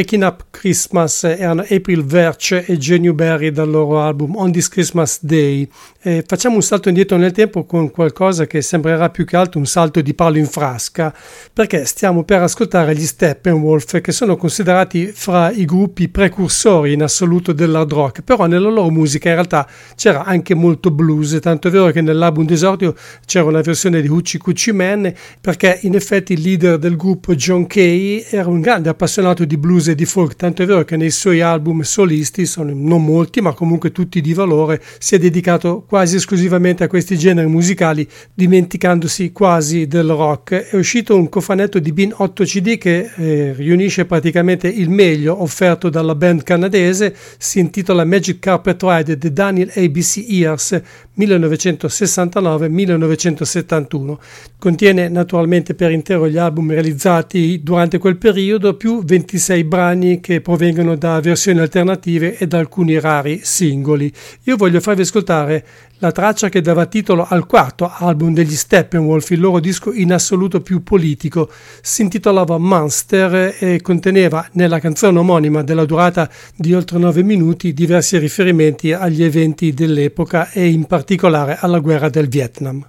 Breaking 0.00 0.22
Up 0.22 0.44
Christmas 0.50 1.24
erano 1.24 1.60
April 1.60 2.02
Verge 2.02 2.64
e 2.66 2.78
Jenny 2.78 3.12
Berry 3.12 3.50
dal 3.50 3.68
loro 3.68 3.98
album 3.98 4.34
On 4.34 4.50
This 4.50 4.66
Christmas 4.66 5.18
Day. 5.20 5.68
E 6.02 6.24
facciamo 6.26 6.54
un 6.54 6.62
salto 6.62 6.88
indietro 6.88 7.18
nel 7.18 7.30
tempo 7.30 7.66
con 7.66 7.90
qualcosa 7.90 8.46
che 8.46 8.62
sembrerà 8.62 9.10
più 9.10 9.26
che 9.26 9.36
altro 9.36 9.58
un 9.58 9.66
salto 9.66 10.00
di 10.00 10.14
palo 10.14 10.38
in 10.38 10.46
frasca, 10.46 11.14
perché 11.52 11.84
stiamo 11.84 12.24
per 12.24 12.40
ascoltare 12.40 12.96
gli 12.96 13.04
Steppenwolf 13.04 14.00
che 14.00 14.10
sono 14.10 14.38
considerati 14.38 15.12
fra 15.12 15.50
i 15.50 15.66
gruppi 15.66 16.08
precursori 16.08 16.94
in 16.94 17.02
assoluto 17.02 17.52
dell'hard 17.52 17.92
rock, 17.92 18.22
però 18.22 18.46
nella 18.46 18.70
loro 18.70 18.88
musica 18.88 19.28
in 19.28 19.34
realtà 19.34 19.68
c'era 19.94 20.24
anche 20.24 20.54
molto 20.54 20.90
blues, 20.90 21.38
tanto 21.42 21.68
è 21.68 21.70
vero 21.70 21.90
che 21.90 22.00
nell'album 22.00 22.46
d'esordio 22.46 22.94
c'era 23.26 23.44
una 23.44 23.60
versione 23.60 24.00
di 24.00 24.08
Hucci 24.08 24.38
Cucci 24.38 24.72
Man, 24.72 25.12
perché 25.38 25.80
in 25.82 25.94
effetti 25.94 26.32
il 26.32 26.40
leader 26.40 26.78
del 26.78 26.96
gruppo 26.96 27.34
John 27.34 27.66
Kay 27.66 28.24
era 28.30 28.48
un 28.48 28.62
grande 28.62 28.88
appassionato 28.88 29.44
di 29.44 29.58
blues 29.58 29.88
e 29.88 29.94
di 29.94 30.06
folk, 30.06 30.34
tanto 30.34 30.62
è 30.62 30.66
vero 30.66 30.82
che 30.82 30.96
nei 30.96 31.10
suoi 31.10 31.42
album 31.42 31.82
solisti, 31.82 32.46
sono 32.46 32.72
non 32.72 33.04
molti 33.04 33.42
ma 33.42 33.52
comunque 33.52 33.92
tutti 33.92 34.22
di 34.22 34.32
valore, 34.32 34.80
si 34.98 35.14
è 35.14 35.18
dedicato 35.18 35.88
quasi 35.90 36.16
esclusivamente 36.16 36.82
a 36.82 36.88
questi 36.88 37.16
generi 37.16 37.46
musicali, 37.46 38.04
dimenticandosi 38.34 39.30
quasi 39.30 39.86
del 39.86 40.08
rock. 40.08 40.70
È 40.70 40.76
uscito 40.76 41.16
un 41.16 41.28
cofanetto 41.28 41.78
di 41.78 41.92
ben 41.92 42.12
8 42.16 42.44
CD 42.44 42.78
che 42.78 43.10
eh, 43.14 43.52
riunisce 43.54 44.06
praticamente 44.06 44.66
il 44.66 44.90
meglio 44.90 45.40
offerto 45.42 45.88
dalla 45.88 46.14
band 46.14 46.42
canadese, 46.42 47.14
si 47.38 47.60
intitola 47.60 48.04
Magic 48.04 48.40
Carpet 48.40 48.82
Ride 48.82 49.18
The 49.18 49.32
Daniel 49.32 49.70
ABC 49.74 50.24
Years 50.26 50.80
1969-1971. 51.18 54.16
Contiene 54.58 55.08
naturalmente 55.08 55.74
per 55.74 55.92
intero 55.92 56.28
gli 56.28 56.38
album 56.38 56.70
realizzati 56.70 57.60
durante 57.62 57.98
quel 57.98 58.16
periodo 58.16 58.74
più 58.74 59.04
26 59.04 59.60
dei 59.60 59.64
brani 59.64 60.20
che 60.20 60.40
provengono 60.40 60.96
da 60.96 61.20
versioni 61.20 61.60
alternative 61.60 62.36
e 62.36 62.46
da 62.46 62.58
alcuni 62.58 62.98
rari 62.98 63.40
singoli. 63.42 64.10
Io 64.44 64.56
voglio 64.56 64.80
farvi 64.80 65.02
ascoltare 65.02 65.64
la 65.98 66.12
traccia 66.12 66.48
che 66.48 66.60
dava 66.60 66.86
titolo 66.86 67.26
al 67.28 67.46
quarto 67.46 67.90
album 67.92 68.32
degli 68.32 68.54
Steppenwolf, 68.54 69.30
il 69.30 69.40
loro 69.40 69.60
disco 69.60 69.92
in 69.92 70.12
assoluto 70.12 70.60
più 70.60 70.82
politico. 70.82 71.50
Si 71.82 72.02
intitolava 72.02 72.56
Monster 72.58 73.56
e 73.58 73.80
conteneva 73.82 74.48
nella 74.52 74.80
canzone 74.80 75.18
omonima 75.18 75.62
della 75.62 75.84
durata 75.84 76.30
di 76.56 76.72
oltre 76.74 76.98
9 76.98 77.22
minuti 77.22 77.74
diversi 77.74 78.16
riferimenti 78.18 78.92
agli 78.92 79.22
eventi 79.22 79.74
dell'epoca 79.74 80.50
e 80.50 80.68
in 80.68 80.84
particolare 80.84 81.58
alla 81.60 81.80
guerra 81.80 82.08
del 82.08 82.28
Vietnam. 82.28 82.86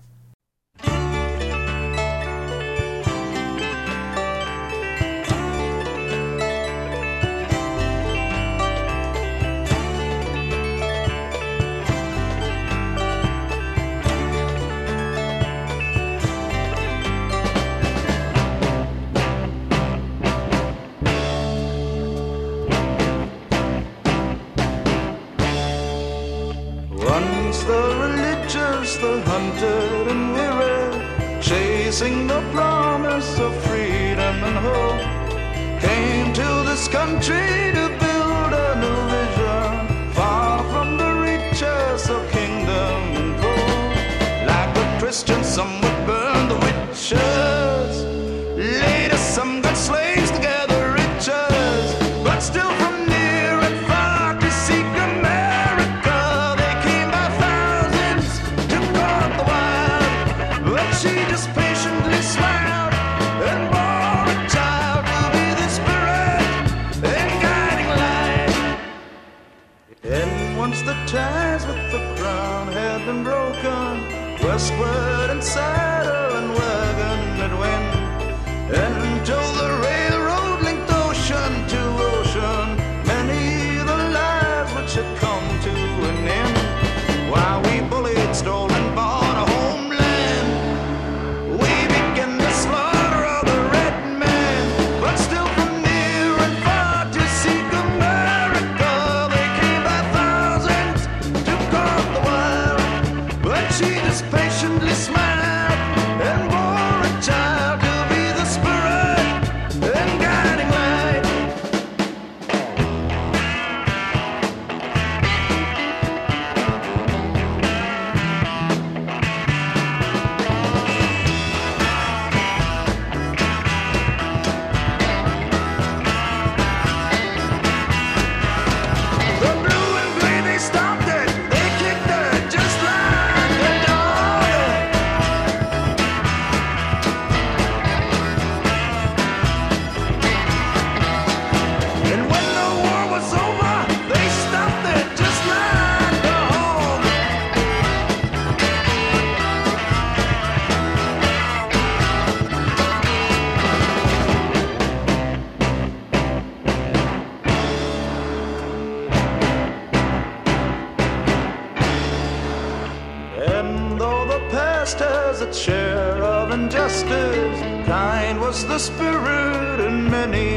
and 169.88 170.12
many 170.12 170.51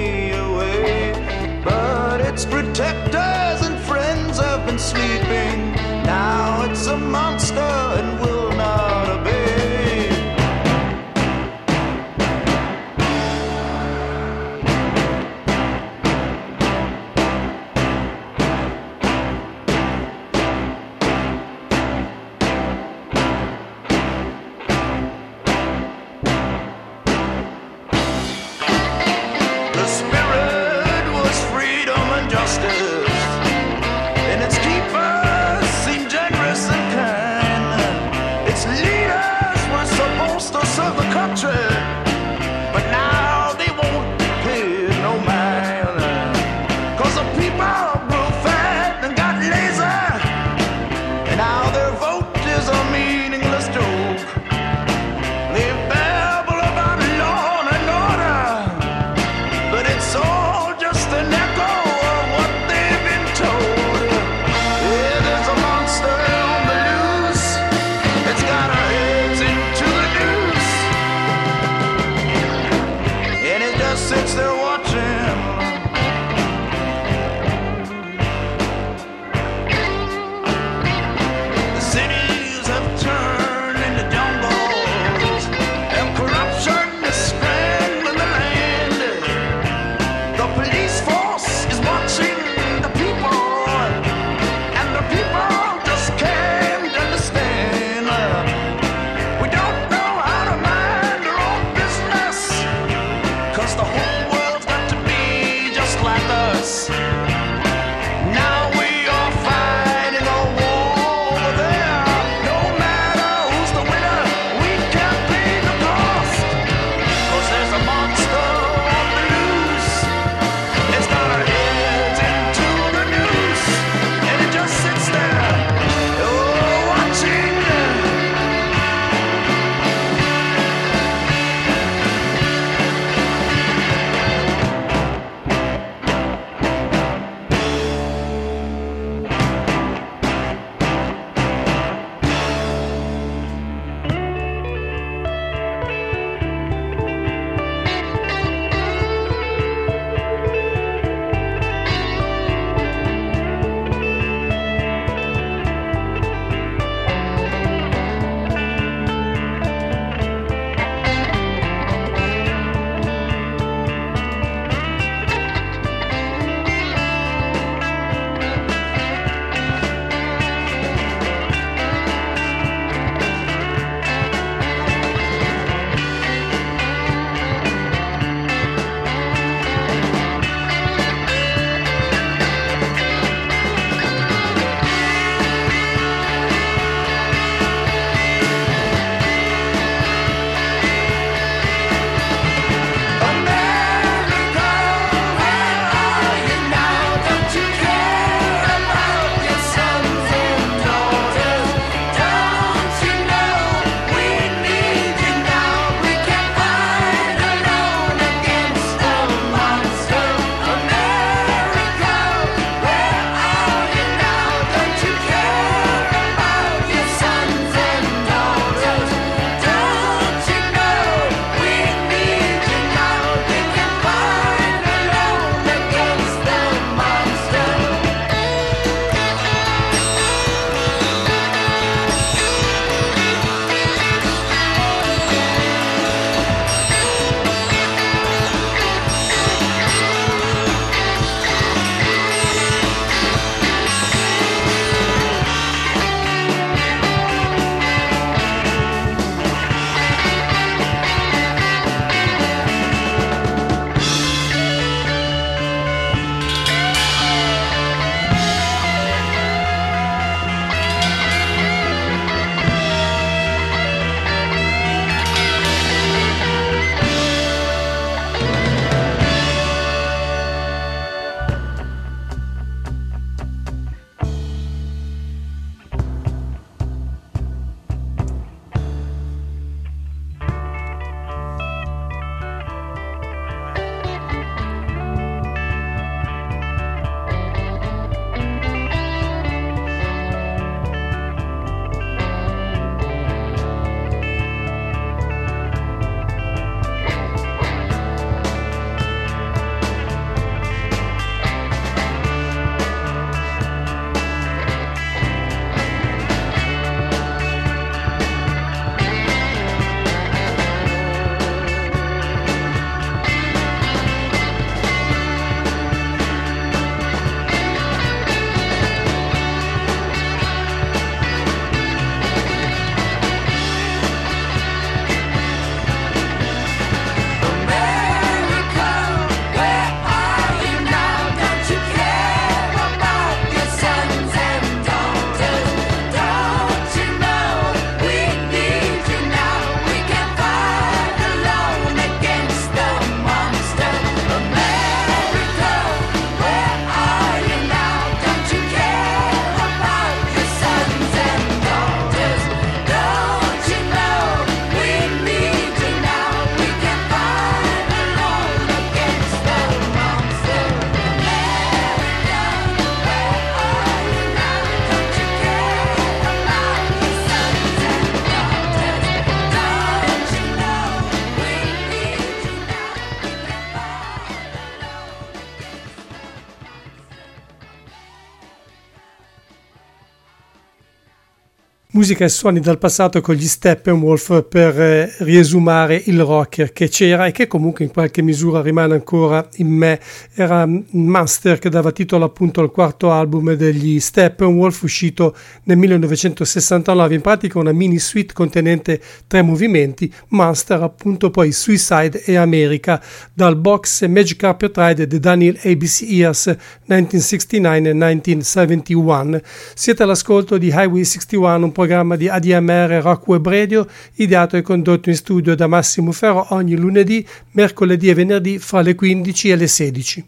musica 382.05 382.27
e 382.27 382.29
suoni 382.29 382.61
dal 382.61 382.77
passato 382.77 383.23
con 383.23 383.35
gli 383.35 383.47
Steppenwolf 383.47 384.45
per 384.47 384.79
eh, 384.79 385.15
riesumare 385.21 386.03
il 386.05 386.21
rocker 386.21 386.71
che 386.71 386.91
c'era 386.91 387.25
e 387.25 387.33
che 387.33 387.47
comunque 387.47 387.83
in 387.83 387.91
qualche 387.91 388.21
misura 388.21 388.61
rimane 388.61 388.93
ancora 388.93 389.49
in 389.55 389.69
me. 389.69 389.99
Era 390.35 390.69
Master 390.91 391.59
che 391.59 391.71
dava 391.71 391.93
titolo 391.93 392.27
appunto 392.27 392.61
al 392.61 392.71
quarto 392.71 393.11
album 393.11 393.55
degli 393.55 393.99
Steppenwolf 394.01 394.83
uscito 394.83 395.35
nel 395.63 395.79
1969, 395.79 397.15
in 397.15 397.23
pratica 397.23 397.59
una 397.59 397.73
mini 397.73 397.99
suite 397.99 398.35
contenente 398.35 399.01
tre 399.27 399.41
movimenti, 399.41 400.13
Master 400.29 400.83
appunto 400.83 401.31
poi 401.31 401.53
Suicide 401.53 402.23
e 402.23 402.37
America, 402.37 403.03
dal 403.33 403.57
box 403.57 404.07
Magic 404.09 404.37
Carpet 404.37 404.77
Ride 404.77 405.07
The 405.07 405.21
Daniel 405.21 405.59
ABC 405.63 406.03
Years 406.03 406.55
1969 406.85 407.77
e 407.77 407.95
1971. 407.95 409.41
Siete 409.75 410.03
all'ascolto 410.03 410.59
di 410.59 410.67
Highway 410.67 411.05
61, 411.05 411.65
un 411.65 411.73
po' 411.73 411.93
programma 411.95 412.17
di 412.17 412.29
ADMR 412.29 413.01
Rock 413.03 413.29
Web 413.29 413.47
Radio, 413.47 413.87
ideato 414.15 414.57
e 414.57 414.63
condotto 414.63 415.11
in 415.11 415.15
studio 415.15 415.55
da 415.55 415.69
Massimo 415.69 416.11
Ferro 416.11 416.47
ogni 416.51 416.77
lunedì, 416.77 417.25
mercoledì 417.53 418.09
e 418.09 418.15
venerdì 418.15 418.59
fra 418.59 418.81
le 418.81 418.97
15 418.97 419.51
e 419.51 419.57
le 419.57 419.67
16. 419.69 420.25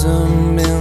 Jasper 0.00 0.56
Stone. 0.56 0.79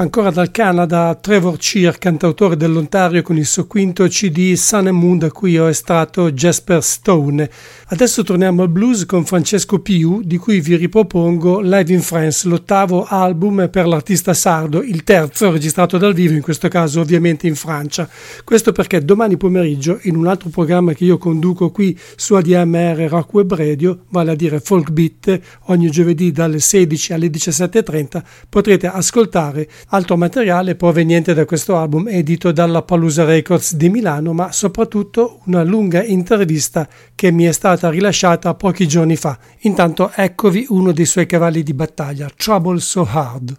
Ancora 0.00 0.30
dal 0.30 0.52
Canada, 0.52 1.18
Trevor 1.20 1.56
Cheer, 1.56 1.98
cantautore 1.98 2.56
dell'Ontario 2.56 3.20
con 3.22 3.36
il 3.36 3.44
suo 3.44 3.66
quinto 3.66 4.06
CD 4.06 4.54
Sun 4.54 4.86
and 4.86 4.96
Moon 4.96 5.18
da 5.18 5.32
cui 5.32 5.58
ho 5.58 5.66
estratto 5.66 6.30
Jasper 6.30 6.80
Stone. 6.80 7.50
Adesso 7.90 8.22
torniamo 8.22 8.60
al 8.60 8.68
blues 8.68 9.06
con 9.06 9.24
Francesco 9.24 9.78
Piu, 9.78 10.20
di 10.22 10.36
cui 10.36 10.60
vi 10.60 10.76
ripropongo 10.76 11.60
Live 11.60 11.90
in 11.90 12.02
France, 12.02 12.46
l'ottavo 12.46 13.06
album 13.08 13.70
per 13.70 13.86
l'artista 13.86 14.34
sardo, 14.34 14.82
il 14.82 15.04
terzo 15.04 15.50
registrato 15.50 15.96
dal 15.96 16.12
vivo, 16.12 16.34
in 16.34 16.42
questo 16.42 16.68
caso 16.68 17.00
ovviamente 17.00 17.46
in 17.46 17.54
Francia. 17.54 18.06
Questo 18.44 18.72
perché 18.72 19.02
domani 19.02 19.38
pomeriggio, 19.38 20.00
in 20.02 20.16
un 20.16 20.26
altro 20.26 20.50
programma 20.50 20.92
che 20.92 21.04
io 21.04 21.16
conduco 21.16 21.70
qui 21.70 21.98
su 22.14 22.34
ADMR 22.34 23.06
Rock 23.08 23.32
Web 23.32 23.54
Radio, 23.54 24.00
vale 24.10 24.32
a 24.32 24.34
dire 24.34 24.60
Folk 24.60 24.90
Beat, 24.90 25.40
ogni 25.68 25.88
giovedì 25.88 26.30
dalle 26.30 26.58
16 26.58 27.14
alle 27.14 27.28
17.30, 27.28 28.22
potrete 28.50 28.86
ascoltare 28.86 29.66
altro 29.88 30.18
materiale 30.18 30.74
proveniente 30.74 31.32
da 31.32 31.46
questo 31.46 31.78
album 31.78 32.06
edito 32.08 32.52
dalla 32.52 32.82
Palusa 32.82 33.24
Records 33.24 33.76
di 33.76 33.88
Milano, 33.88 34.34
ma 34.34 34.52
soprattutto 34.52 35.40
una 35.46 35.62
lunga 35.62 36.04
intervista 36.04 36.86
che 37.14 37.32
mi 37.32 37.44
è 37.44 37.52
stata 37.52 37.76
rilasciata 37.86 38.54
pochi 38.54 38.88
giorni 38.88 39.14
fa. 39.14 39.38
Intanto 39.60 40.10
eccovi 40.12 40.66
uno 40.70 40.90
dei 40.90 41.06
suoi 41.06 41.26
cavalli 41.26 41.62
di 41.62 41.72
battaglia, 41.72 42.28
Trouble 42.34 42.80
So 42.80 43.06
Hard. 43.08 43.56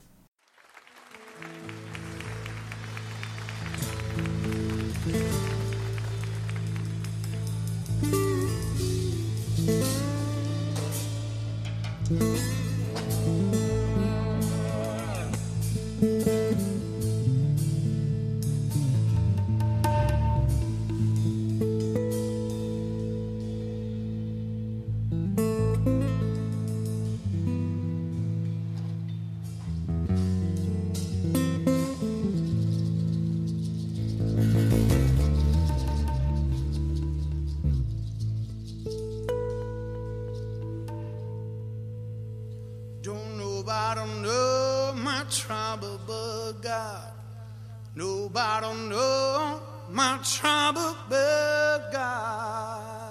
Nobody 47.96 48.74
know 48.90 49.62
my 49.90 50.20
trouble 50.24 50.96
but 51.10 51.92
God. 51.92 53.09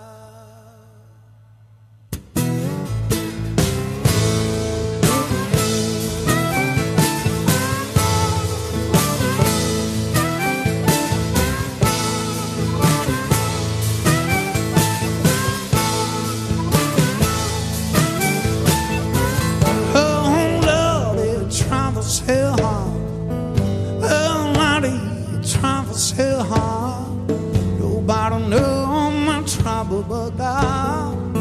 Trouble 30.08 30.30
but 30.30 30.36
God. 30.38 31.34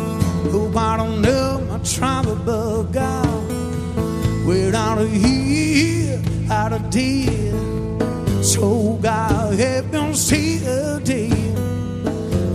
Nobody 0.52 1.22
know 1.22 1.62
my 1.70 1.80
trouble 1.80 2.36
but 2.36 2.84
God. 2.92 3.48
We're 4.46 4.76
out 4.76 4.98
of 4.98 5.12
here, 5.12 6.22
out 6.50 6.74
of 6.74 6.90
dear. 6.90 7.54
So 8.44 8.98
God 9.02 9.54
help 9.54 9.94
us 9.94 10.22
see 10.22 10.66
a 10.66 11.00
day. 11.00 11.30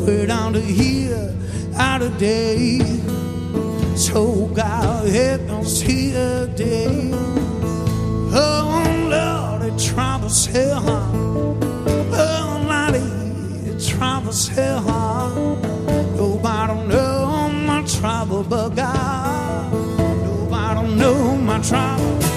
We're 0.04 0.30
out 0.30 0.56
of 0.56 0.64
here, 0.64 1.34
out 1.76 2.02
of 2.02 2.18
day. 2.18 2.80
So 3.96 4.46
God 4.48 5.08
help 5.08 5.50
us 5.50 5.80
see 5.80 6.14
a 6.14 6.46
day. 6.46 7.10
Oh 8.34 8.82
Lord, 9.08 9.72
it 9.72 9.78
troubles 9.78 10.46
hell. 10.46 10.82
Oh 12.14 12.66
Lord, 12.68 12.94
it 13.66 13.80
troubles 13.82 14.48
hell 14.48 15.61
trouble 18.02 18.42
but 18.42 18.70
God. 18.70 19.72
Nobody 20.24 20.94
know 20.96 21.36
my 21.36 21.60
trouble. 21.60 22.31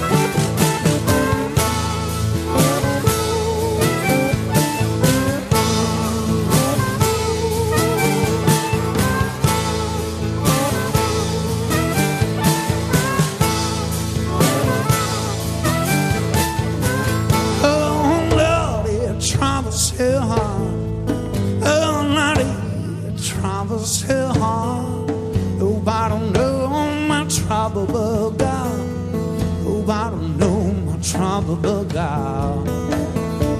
sky, 31.96 32.52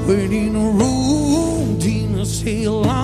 waiting 0.06 0.54
a 0.56 0.68
room, 0.78 1.78
Tina 1.80 2.26
sail. 2.26 2.95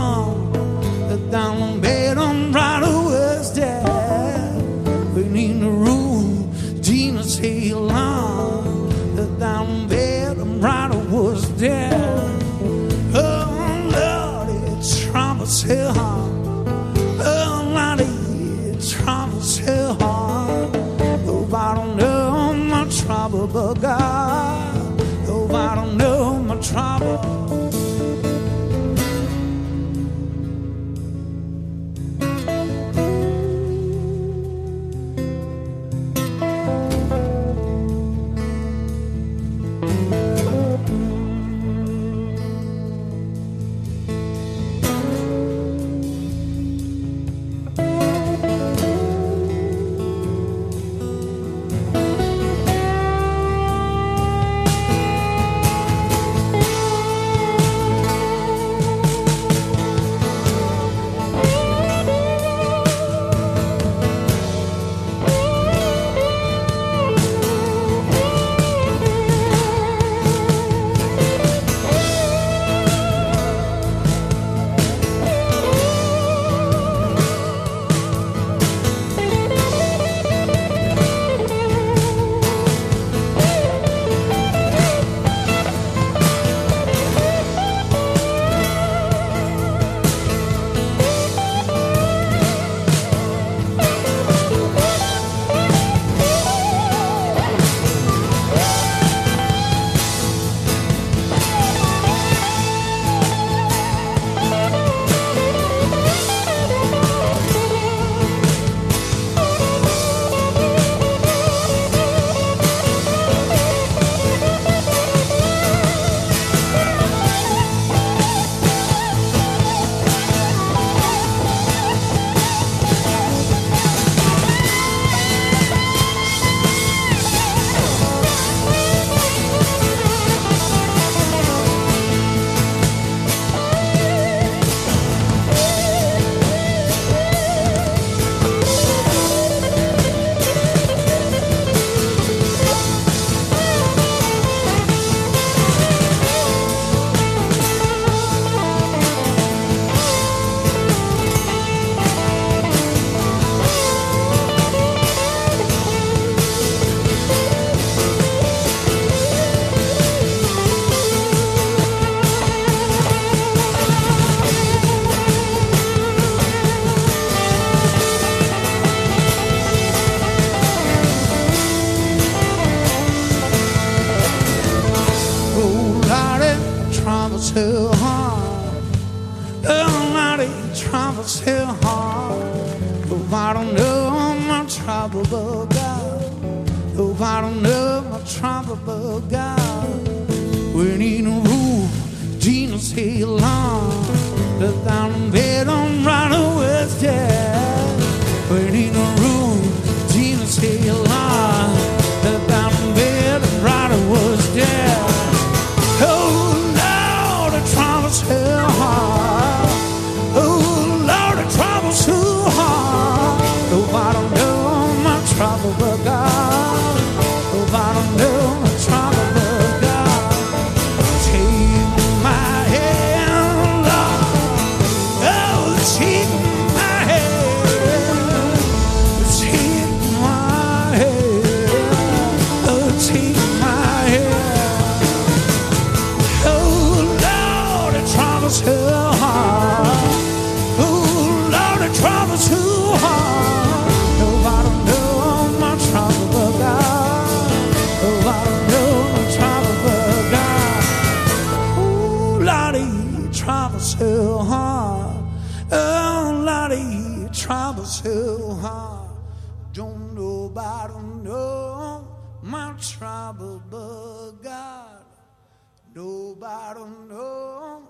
Nobody 266.62 267.08
know 267.08 267.82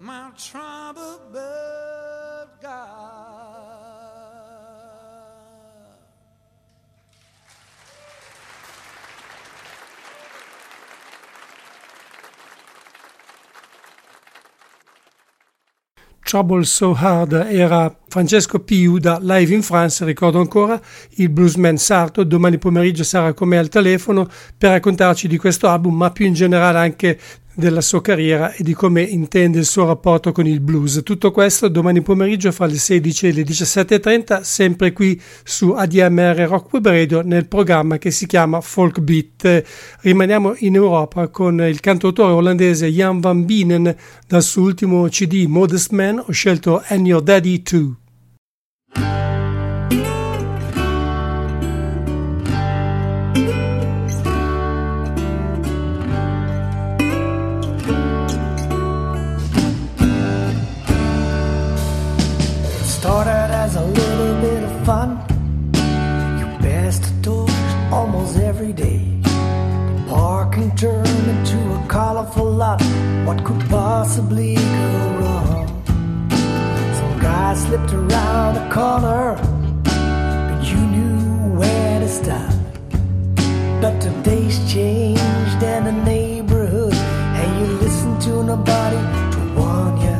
my 0.00 0.30
trouble 0.36 1.20
but 1.30 2.62
God. 2.62 3.04
Trouble 16.24 16.64
So 16.64 16.94
Hard 16.94 17.34
era 17.34 17.94
Francesco 18.14 18.60
Piu 18.60 18.98
da 18.98 19.18
Live 19.20 19.52
in 19.52 19.62
France, 19.62 20.04
ricordo 20.04 20.38
ancora, 20.38 20.80
il 21.16 21.30
bluesman 21.30 21.76
sarto. 21.76 22.22
Domani 22.22 22.58
pomeriggio 22.58 23.02
sarà 23.02 23.32
con 23.32 23.48
me 23.48 23.58
al 23.58 23.68
telefono 23.68 24.28
per 24.56 24.70
raccontarci 24.70 25.26
di 25.26 25.36
questo 25.36 25.66
album, 25.66 25.96
ma 25.96 26.12
più 26.12 26.24
in 26.24 26.32
generale 26.32 26.78
anche 26.78 27.18
della 27.54 27.80
sua 27.80 28.00
carriera 28.00 28.52
e 28.52 28.62
di 28.62 28.72
come 28.72 29.02
intende 29.02 29.58
il 29.58 29.64
suo 29.64 29.86
rapporto 29.86 30.30
con 30.30 30.46
il 30.46 30.60
blues. 30.60 31.00
Tutto 31.02 31.32
questo 31.32 31.66
domani 31.66 32.02
pomeriggio 32.02 32.52
fra 32.52 32.66
le 32.66 32.76
16 32.76 33.26
e 33.26 33.32
le 33.32 33.42
17.30, 33.42 34.42
sempre 34.42 34.92
qui 34.92 35.20
su 35.42 35.70
ADMR 35.70 36.46
Rock 36.46 36.72
Web 36.72 36.86
Radio 36.86 37.20
nel 37.22 37.48
programma 37.48 37.98
che 37.98 38.12
si 38.12 38.28
chiama 38.28 38.60
Folk 38.60 39.00
Beat. 39.00 39.64
Rimaniamo 40.02 40.54
in 40.58 40.76
Europa 40.76 41.26
con 41.26 41.60
il 41.60 41.80
cantautore 41.80 42.30
olandese 42.30 42.86
Jan 42.86 43.18
van 43.18 43.44
Bienen 43.44 43.92
dal 44.28 44.44
suo 44.44 44.62
ultimo 44.62 45.08
CD 45.08 45.46
Modest 45.48 45.90
Man. 45.90 46.22
Ho 46.24 46.30
scelto 46.30 46.80
And 46.86 47.08
Your 47.08 47.20
Daddy 47.20 47.60
Too. 47.60 47.96
Started 63.04 63.50
as 63.52 63.76
a 63.76 63.84
little 63.84 64.40
bit 64.40 64.62
of 64.62 64.86
fun. 64.86 65.18
You 66.38 66.46
passed 66.60 67.02
the 67.02 67.10
doors 67.20 67.50
almost 67.92 68.38
every 68.38 68.72
day. 68.72 69.20
The 69.22 70.04
parking 70.08 70.74
turned 70.76 71.08
into 71.08 71.58
a 71.74 71.86
colorful 71.88 72.50
lot. 72.50 72.80
What 73.26 73.44
could 73.44 73.60
possibly 73.68 74.54
go 74.54 74.62
wrong? 75.18 75.23
Guy 77.54 77.60
slipped 77.60 77.92
around 77.92 78.54
the 78.54 78.74
corner, 78.74 79.36
but 79.84 80.62
you 80.68 80.76
knew 80.76 81.56
where 81.56 82.00
to 82.00 82.08
stop. 82.08 82.52
But 83.80 84.00
the 84.00 84.10
days 84.24 84.58
changed 84.72 85.62
and 85.62 85.86
the 85.86 85.92
neighborhood, 85.92 86.94
and 86.94 87.60
you 87.60 87.66
listened 87.76 88.20
to 88.22 88.42
nobody 88.42 89.02
to 89.34 89.40
warn 89.56 89.96
you. 90.04 90.18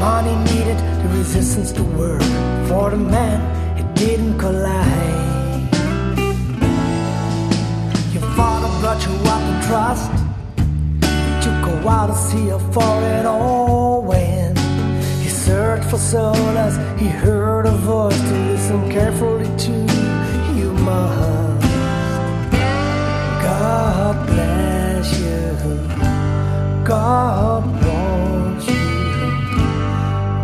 Money 0.00 0.34
needed 0.50 0.78
the 1.02 1.08
resistance 1.18 1.72
to 1.72 1.82
work 1.82 2.22
for 2.68 2.88
the 2.88 2.96
man 2.96 3.38
it 3.78 3.94
didn't 3.94 4.38
collide. 4.38 5.68
Your 8.14 8.26
father 8.34 8.70
brought 8.80 9.02
you 9.06 9.14
up 9.34 9.42
in 9.52 9.56
trust. 9.68 10.10
It 11.02 11.42
took 11.42 11.60
a 11.74 11.76
while 11.84 12.08
to 12.08 12.14
see 12.14 12.48
how 12.48 12.60
far 12.72 13.02
it 13.02 13.26
all 13.26 14.00
went. 14.00 14.65
He 15.46 15.52
searched 15.52 15.88
for 15.90 15.98
solace. 15.98 16.76
He 17.00 17.06
heard 17.06 17.66
a 17.66 17.70
voice 17.70 18.18
to 18.18 18.34
listen 18.50 18.90
carefully 18.90 19.46
to. 19.46 19.72
You 20.58 20.72
must. 20.72 21.62
God 23.46 24.26
bless 24.26 25.20
you. 25.20 25.56
God 26.84 27.64
wants 27.86 28.66
you. 28.66 28.74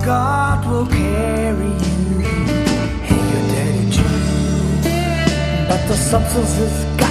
God 0.07 0.71
will 0.71 0.87
carry 0.87 1.67
you 1.67 2.23
and 3.11 3.25
your 3.33 3.45
daddy 3.51 3.91
too. 3.91 4.21
But 5.69 5.83
the 5.89 5.97
substances 5.97 6.85
got 6.97 7.02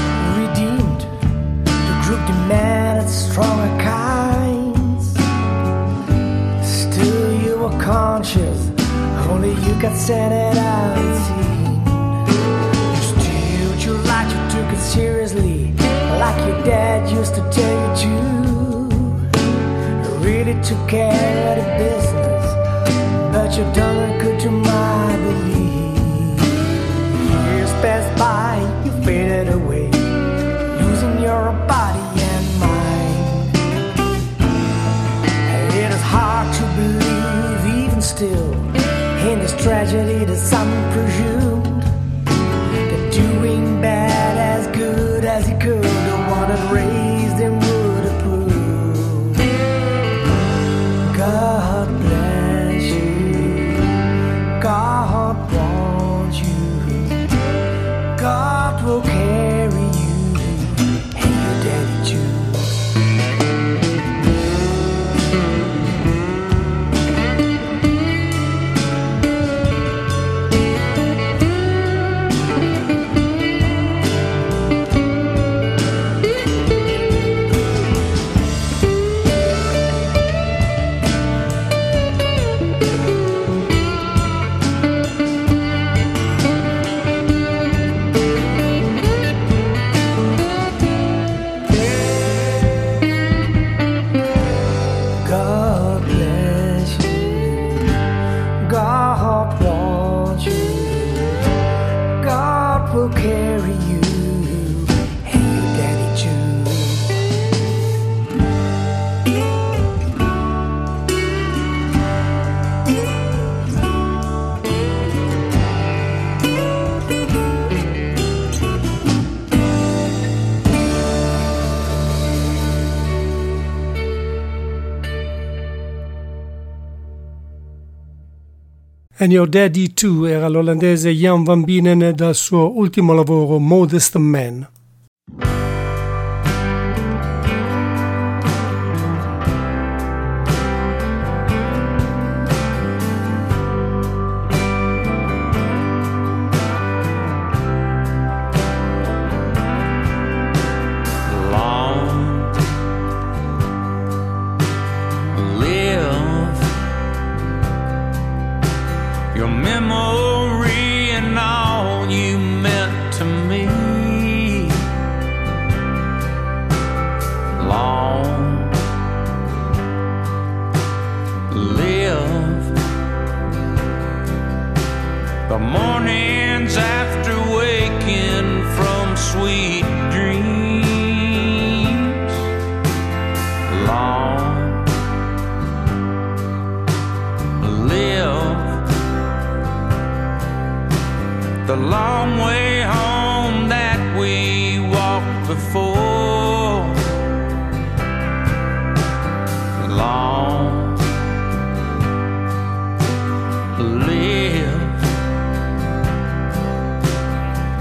And 129.21 129.31
Your 129.31 129.47
Daddy 129.47 129.93
Too 129.93 130.25
era 130.25 130.47
l'olandese 130.47 131.11
Jan 131.11 131.43
Van 131.43 131.63
Binen 131.63 132.11
dal 132.15 132.33
suo 132.33 132.75
ultimo 132.75 133.13
lavoro 133.13 133.59
Modest 133.59 134.15
Man. 134.15 134.67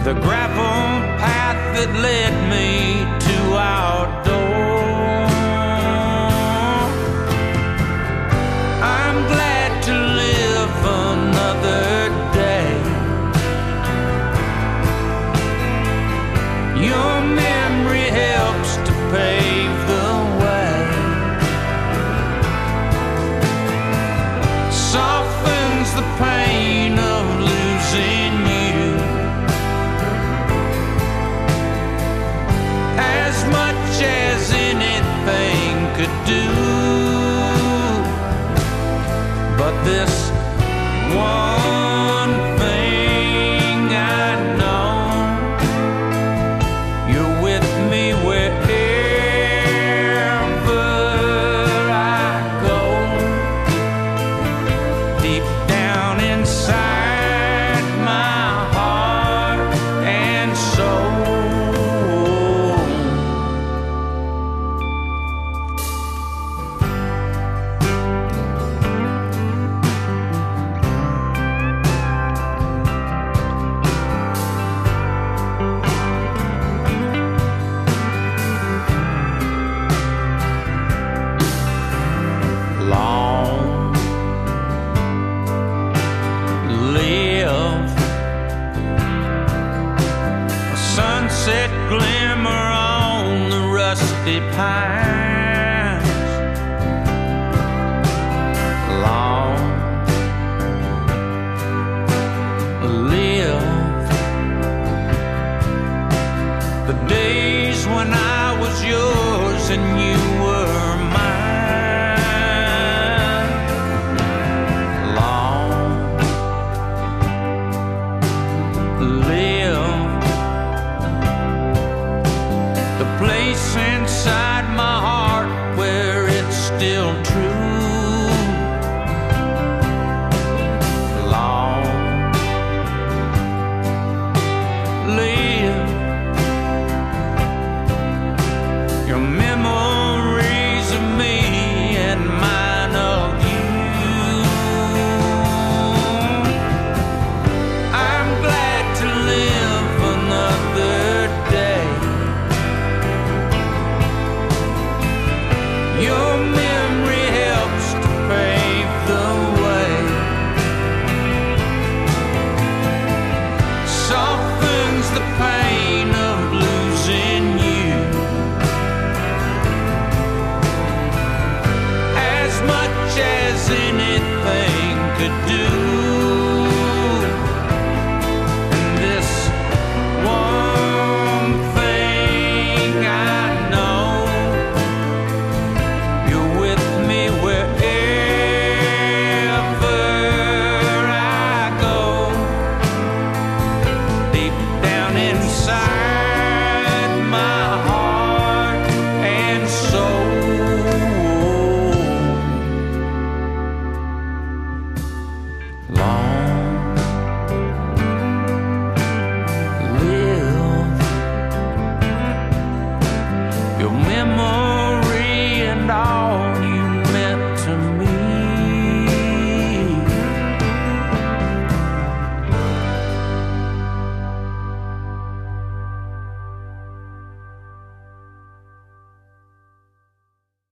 the 0.04 0.14
grapple 0.14 1.18
path 1.18 1.76
that 1.76 1.92
led 2.00 2.32
me 2.48 3.04
to 3.26 3.58
out. 3.58 4.19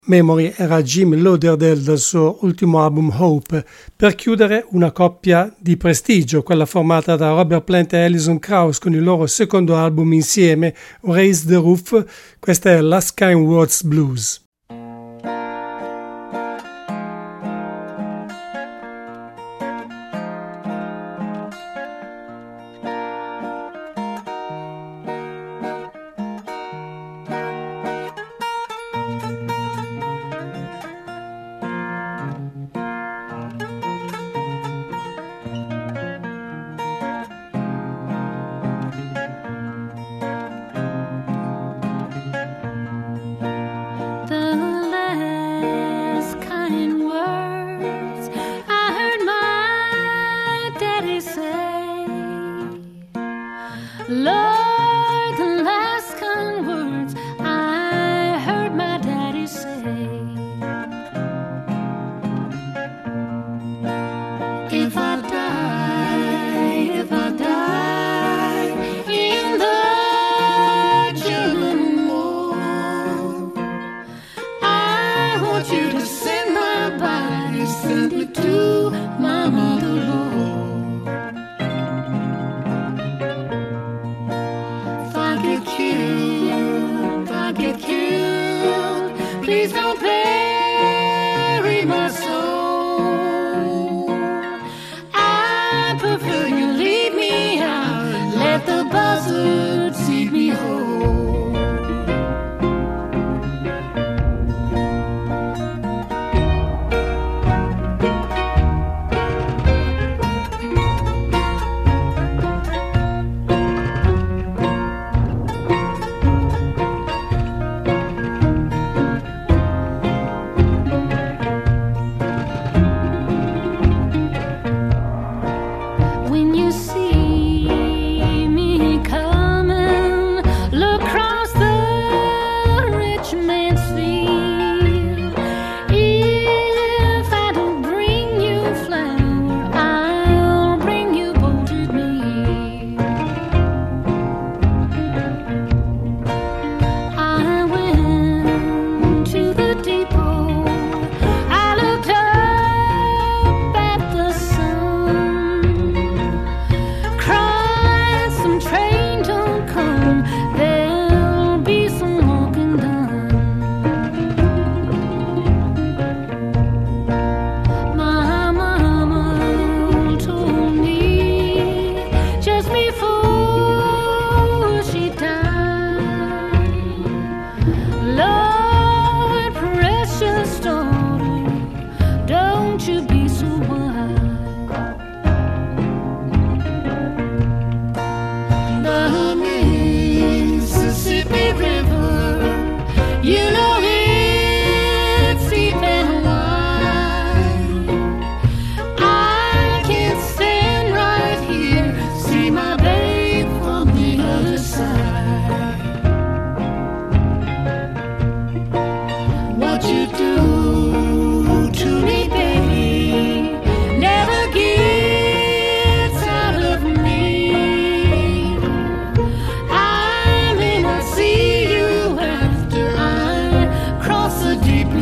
Memory 0.08 0.54
era 0.56 0.82
Jim 0.82 1.20
Lauderdale 1.20 1.82
dal 1.82 1.98
suo 1.98 2.38
ultimo 2.40 2.82
album 2.82 3.14
Hope. 3.14 3.62
Per 3.94 4.14
chiudere 4.14 4.64
una 4.70 4.90
coppia 4.90 5.54
di 5.58 5.76
prestigio, 5.76 6.42
quella 6.42 6.64
formata 6.64 7.14
da 7.14 7.28
Robert 7.28 7.64
Plant 7.64 7.92
e 7.92 8.04
Alison 8.04 8.38
Krauss 8.38 8.78
con 8.78 8.94
il 8.94 9.02
loro 9.02 9.26
secondo 9.26 9.76
album 9.76 10.14
insieme, 10.14 10.74
Raise 11.02 11.46
the 11.46 11.56
Roof. 11.56 12.04
Questa 12.38 12.70
è 12.70 12.80
Last 12.80 13.12
Kind 13.14 13.46
Words 13.46 13.84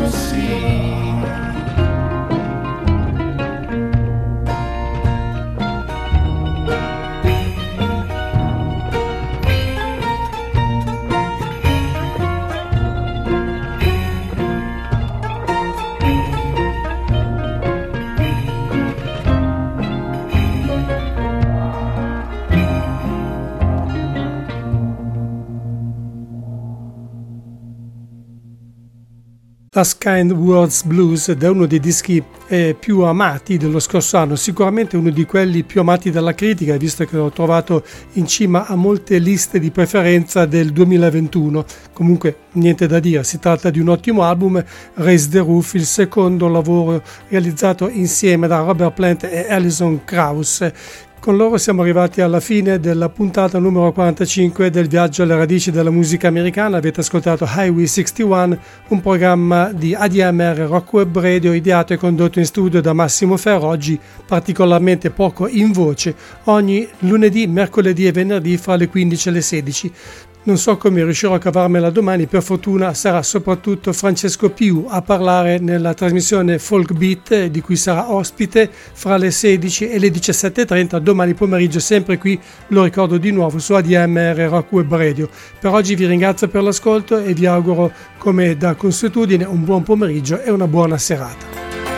Blues. 0.09 0.66
Last 29.77 29.99
Kind 29.99 30.33
Words 30.33 30.85
Blues 30.85 31.29
ed 31.29 31.43
è 31.43 31.49
uno 31.51 31.66
dei 31.66 31.79
dischi 31.79 32.22
eh, 32.49 32.74
più 32.79 33.03
amati 33.03 33.59
dello 33.59 33.79
scorso 33.79 34.16
anno, 34.16 34.35
sicuramente 34.35 34.97
uno 34.97 35.11
di 35.11 35.27
quelli 35.27 35.64
più 35.64 35.81
amati 35.81 36.11
dalla 36.11 36.35
critica, 36.35 36.79
visto 36.79 37.05
che 37.05 37.14
l'ho 37.14 37.31
trovato 37.31 37.85
in 38.12 38.27
cima 38.27 38.66
a 38.66 38.74
molte 38.74 39.18
liste 39.18 39.59
di 39.59 39.70
preferenza 39.70 40.47
del 40.47 40.72
2021. 40.72 41.62
Comunque 41.93 42.39
niente 42.53 42.87
da 42.87 43.01
dire, 43.01 43.22
si 43.22 43.39
tratta 43.39 43.68
di 43.68 43.79
un 43.79 43.89
ottimo 43.89 44.22
album, 44.22 44.64
Raise 44.95 45.29
the 45.29 45.41
Roof, 45.41 45.74
il 45.74 45.85
secondo 45.85 46.49
lavoro 46.49 47.03
realizzato 47.29 47.91
insieme 47.91 48.47
da 48.47 48.61
Robert 48.61 48.95
Plant 48.95 49.24
e 49.24 49.47
Alison 49.51 50.05
Krauss 50.05 50.72
con 51.27 51.37
loro 51.37 51.59
siamo 51.59 51.83
arrivati 51.83 52.20
alla 52.20 52.39
fine 52.39 52.79
della 52.79 53.09
puntata 53.09 53.59
numero 53.59 53.91
45 53.91 54.70
del 54.70 54.87
viaggio 54.87 55.24
alle 55.24 55.35
radici 55.35 55.72
della 55.72 55.91
musica 55.91 56.29
americana. 56.29 56.77
Avete 56.77 57.01
ascoltato 57.01 57.45
Highway 57.45 57.89
61, 57.89 58.57
un 58.91 59.01
programma 59.01 59.72
di 59.72 59.93
ADMR 59.93 60.68
Rock 60.68 60.93
Web 60.93 61.18
Radio 61.18 61.53
ideato 61.53 61.93
e 61.93 61.97
condotto 61.97 62.39
in 62.39 62.45
studio 62.45 62.81
da 62.81 62.93
Massimo 62.93 63.37
Ferro, 63.37 63.66
oggi 63.66 63.99
particolarmente 64.24 65.11
poco 65.11 65.49
in 65.49 65.72
voce, 65.72 66.14
ogni 66.45 66.87
lunedì, 67.01 67.49
mercoledì 67.49 68.07
e 68.07 68.12
venerdì 68.12 68.57
fra 68.57 68.77
le 68.77 68.87
15 68.87 69.29
e 69.29 69.33
le 69.33 69.41
16. 69.41 69.93
Non 70.47 70.59
so 70.59 70.77
come 70.77 71.03
riuscirò 71.03 71.35
a 71.35 71.39
cavarmela 71.39 71.91
domani, 71.91 72.27
per 72.27 72.43
fortuna 72.43 72.95
sarà 72.95 73.23
soprattutto 73.23 73.93
Francesco 73.93 74.51
Piu 74.51 74.87
a 74.89 75.03
parlare 75.03 75.59
nella 75.59 75.93
trasmissione 75.93 76.59
Folk 76.59 76.93
Beat 76.93 77.47
di 77.47 77.61
cui 77.61 77.75
sarà 77.75 78.13
ospite 78.13 78.71
fra 78.71 79.17
le 79.17 79.33
16 79.33 79.89
e 79.89 79.99
le 79.99 80.09
17.30 80.09 80.99
domani 80.99 81.35
pomeriggio 81.35 81.81
sempre 81.81 82.17
qui, 82.17 82.39
lo 82.69 82.85
ricordo 82.85 83.19
di 83.19 83.33
nuovo 83.33 83.59
su 83.59 83.73
ADMR 83.75 84.37
Rock 84.49 84.73
Web 84.73 84.95
Radio. 84.95 85.29
Per 85.59 85.73
oggi 85.73 85.97
vi 85.97 86.07
ringrazio 86.07 86.49
per 86.49 86.63
l'ascolto 86.63 87.19
e 87.19 87.35
vi 87.35 87.47
auguro 87.47 87.93
come 88.17 88.57
da 88.57 88.75
consuetudine 88.75 89.45
un 89.45 89.65
buon 89.65 89.83
pomeriggio 89.83 90.41
e 90.41 90.51
una 90.51 90.69
buona 90.69 90.97
serata. 90.97 91.96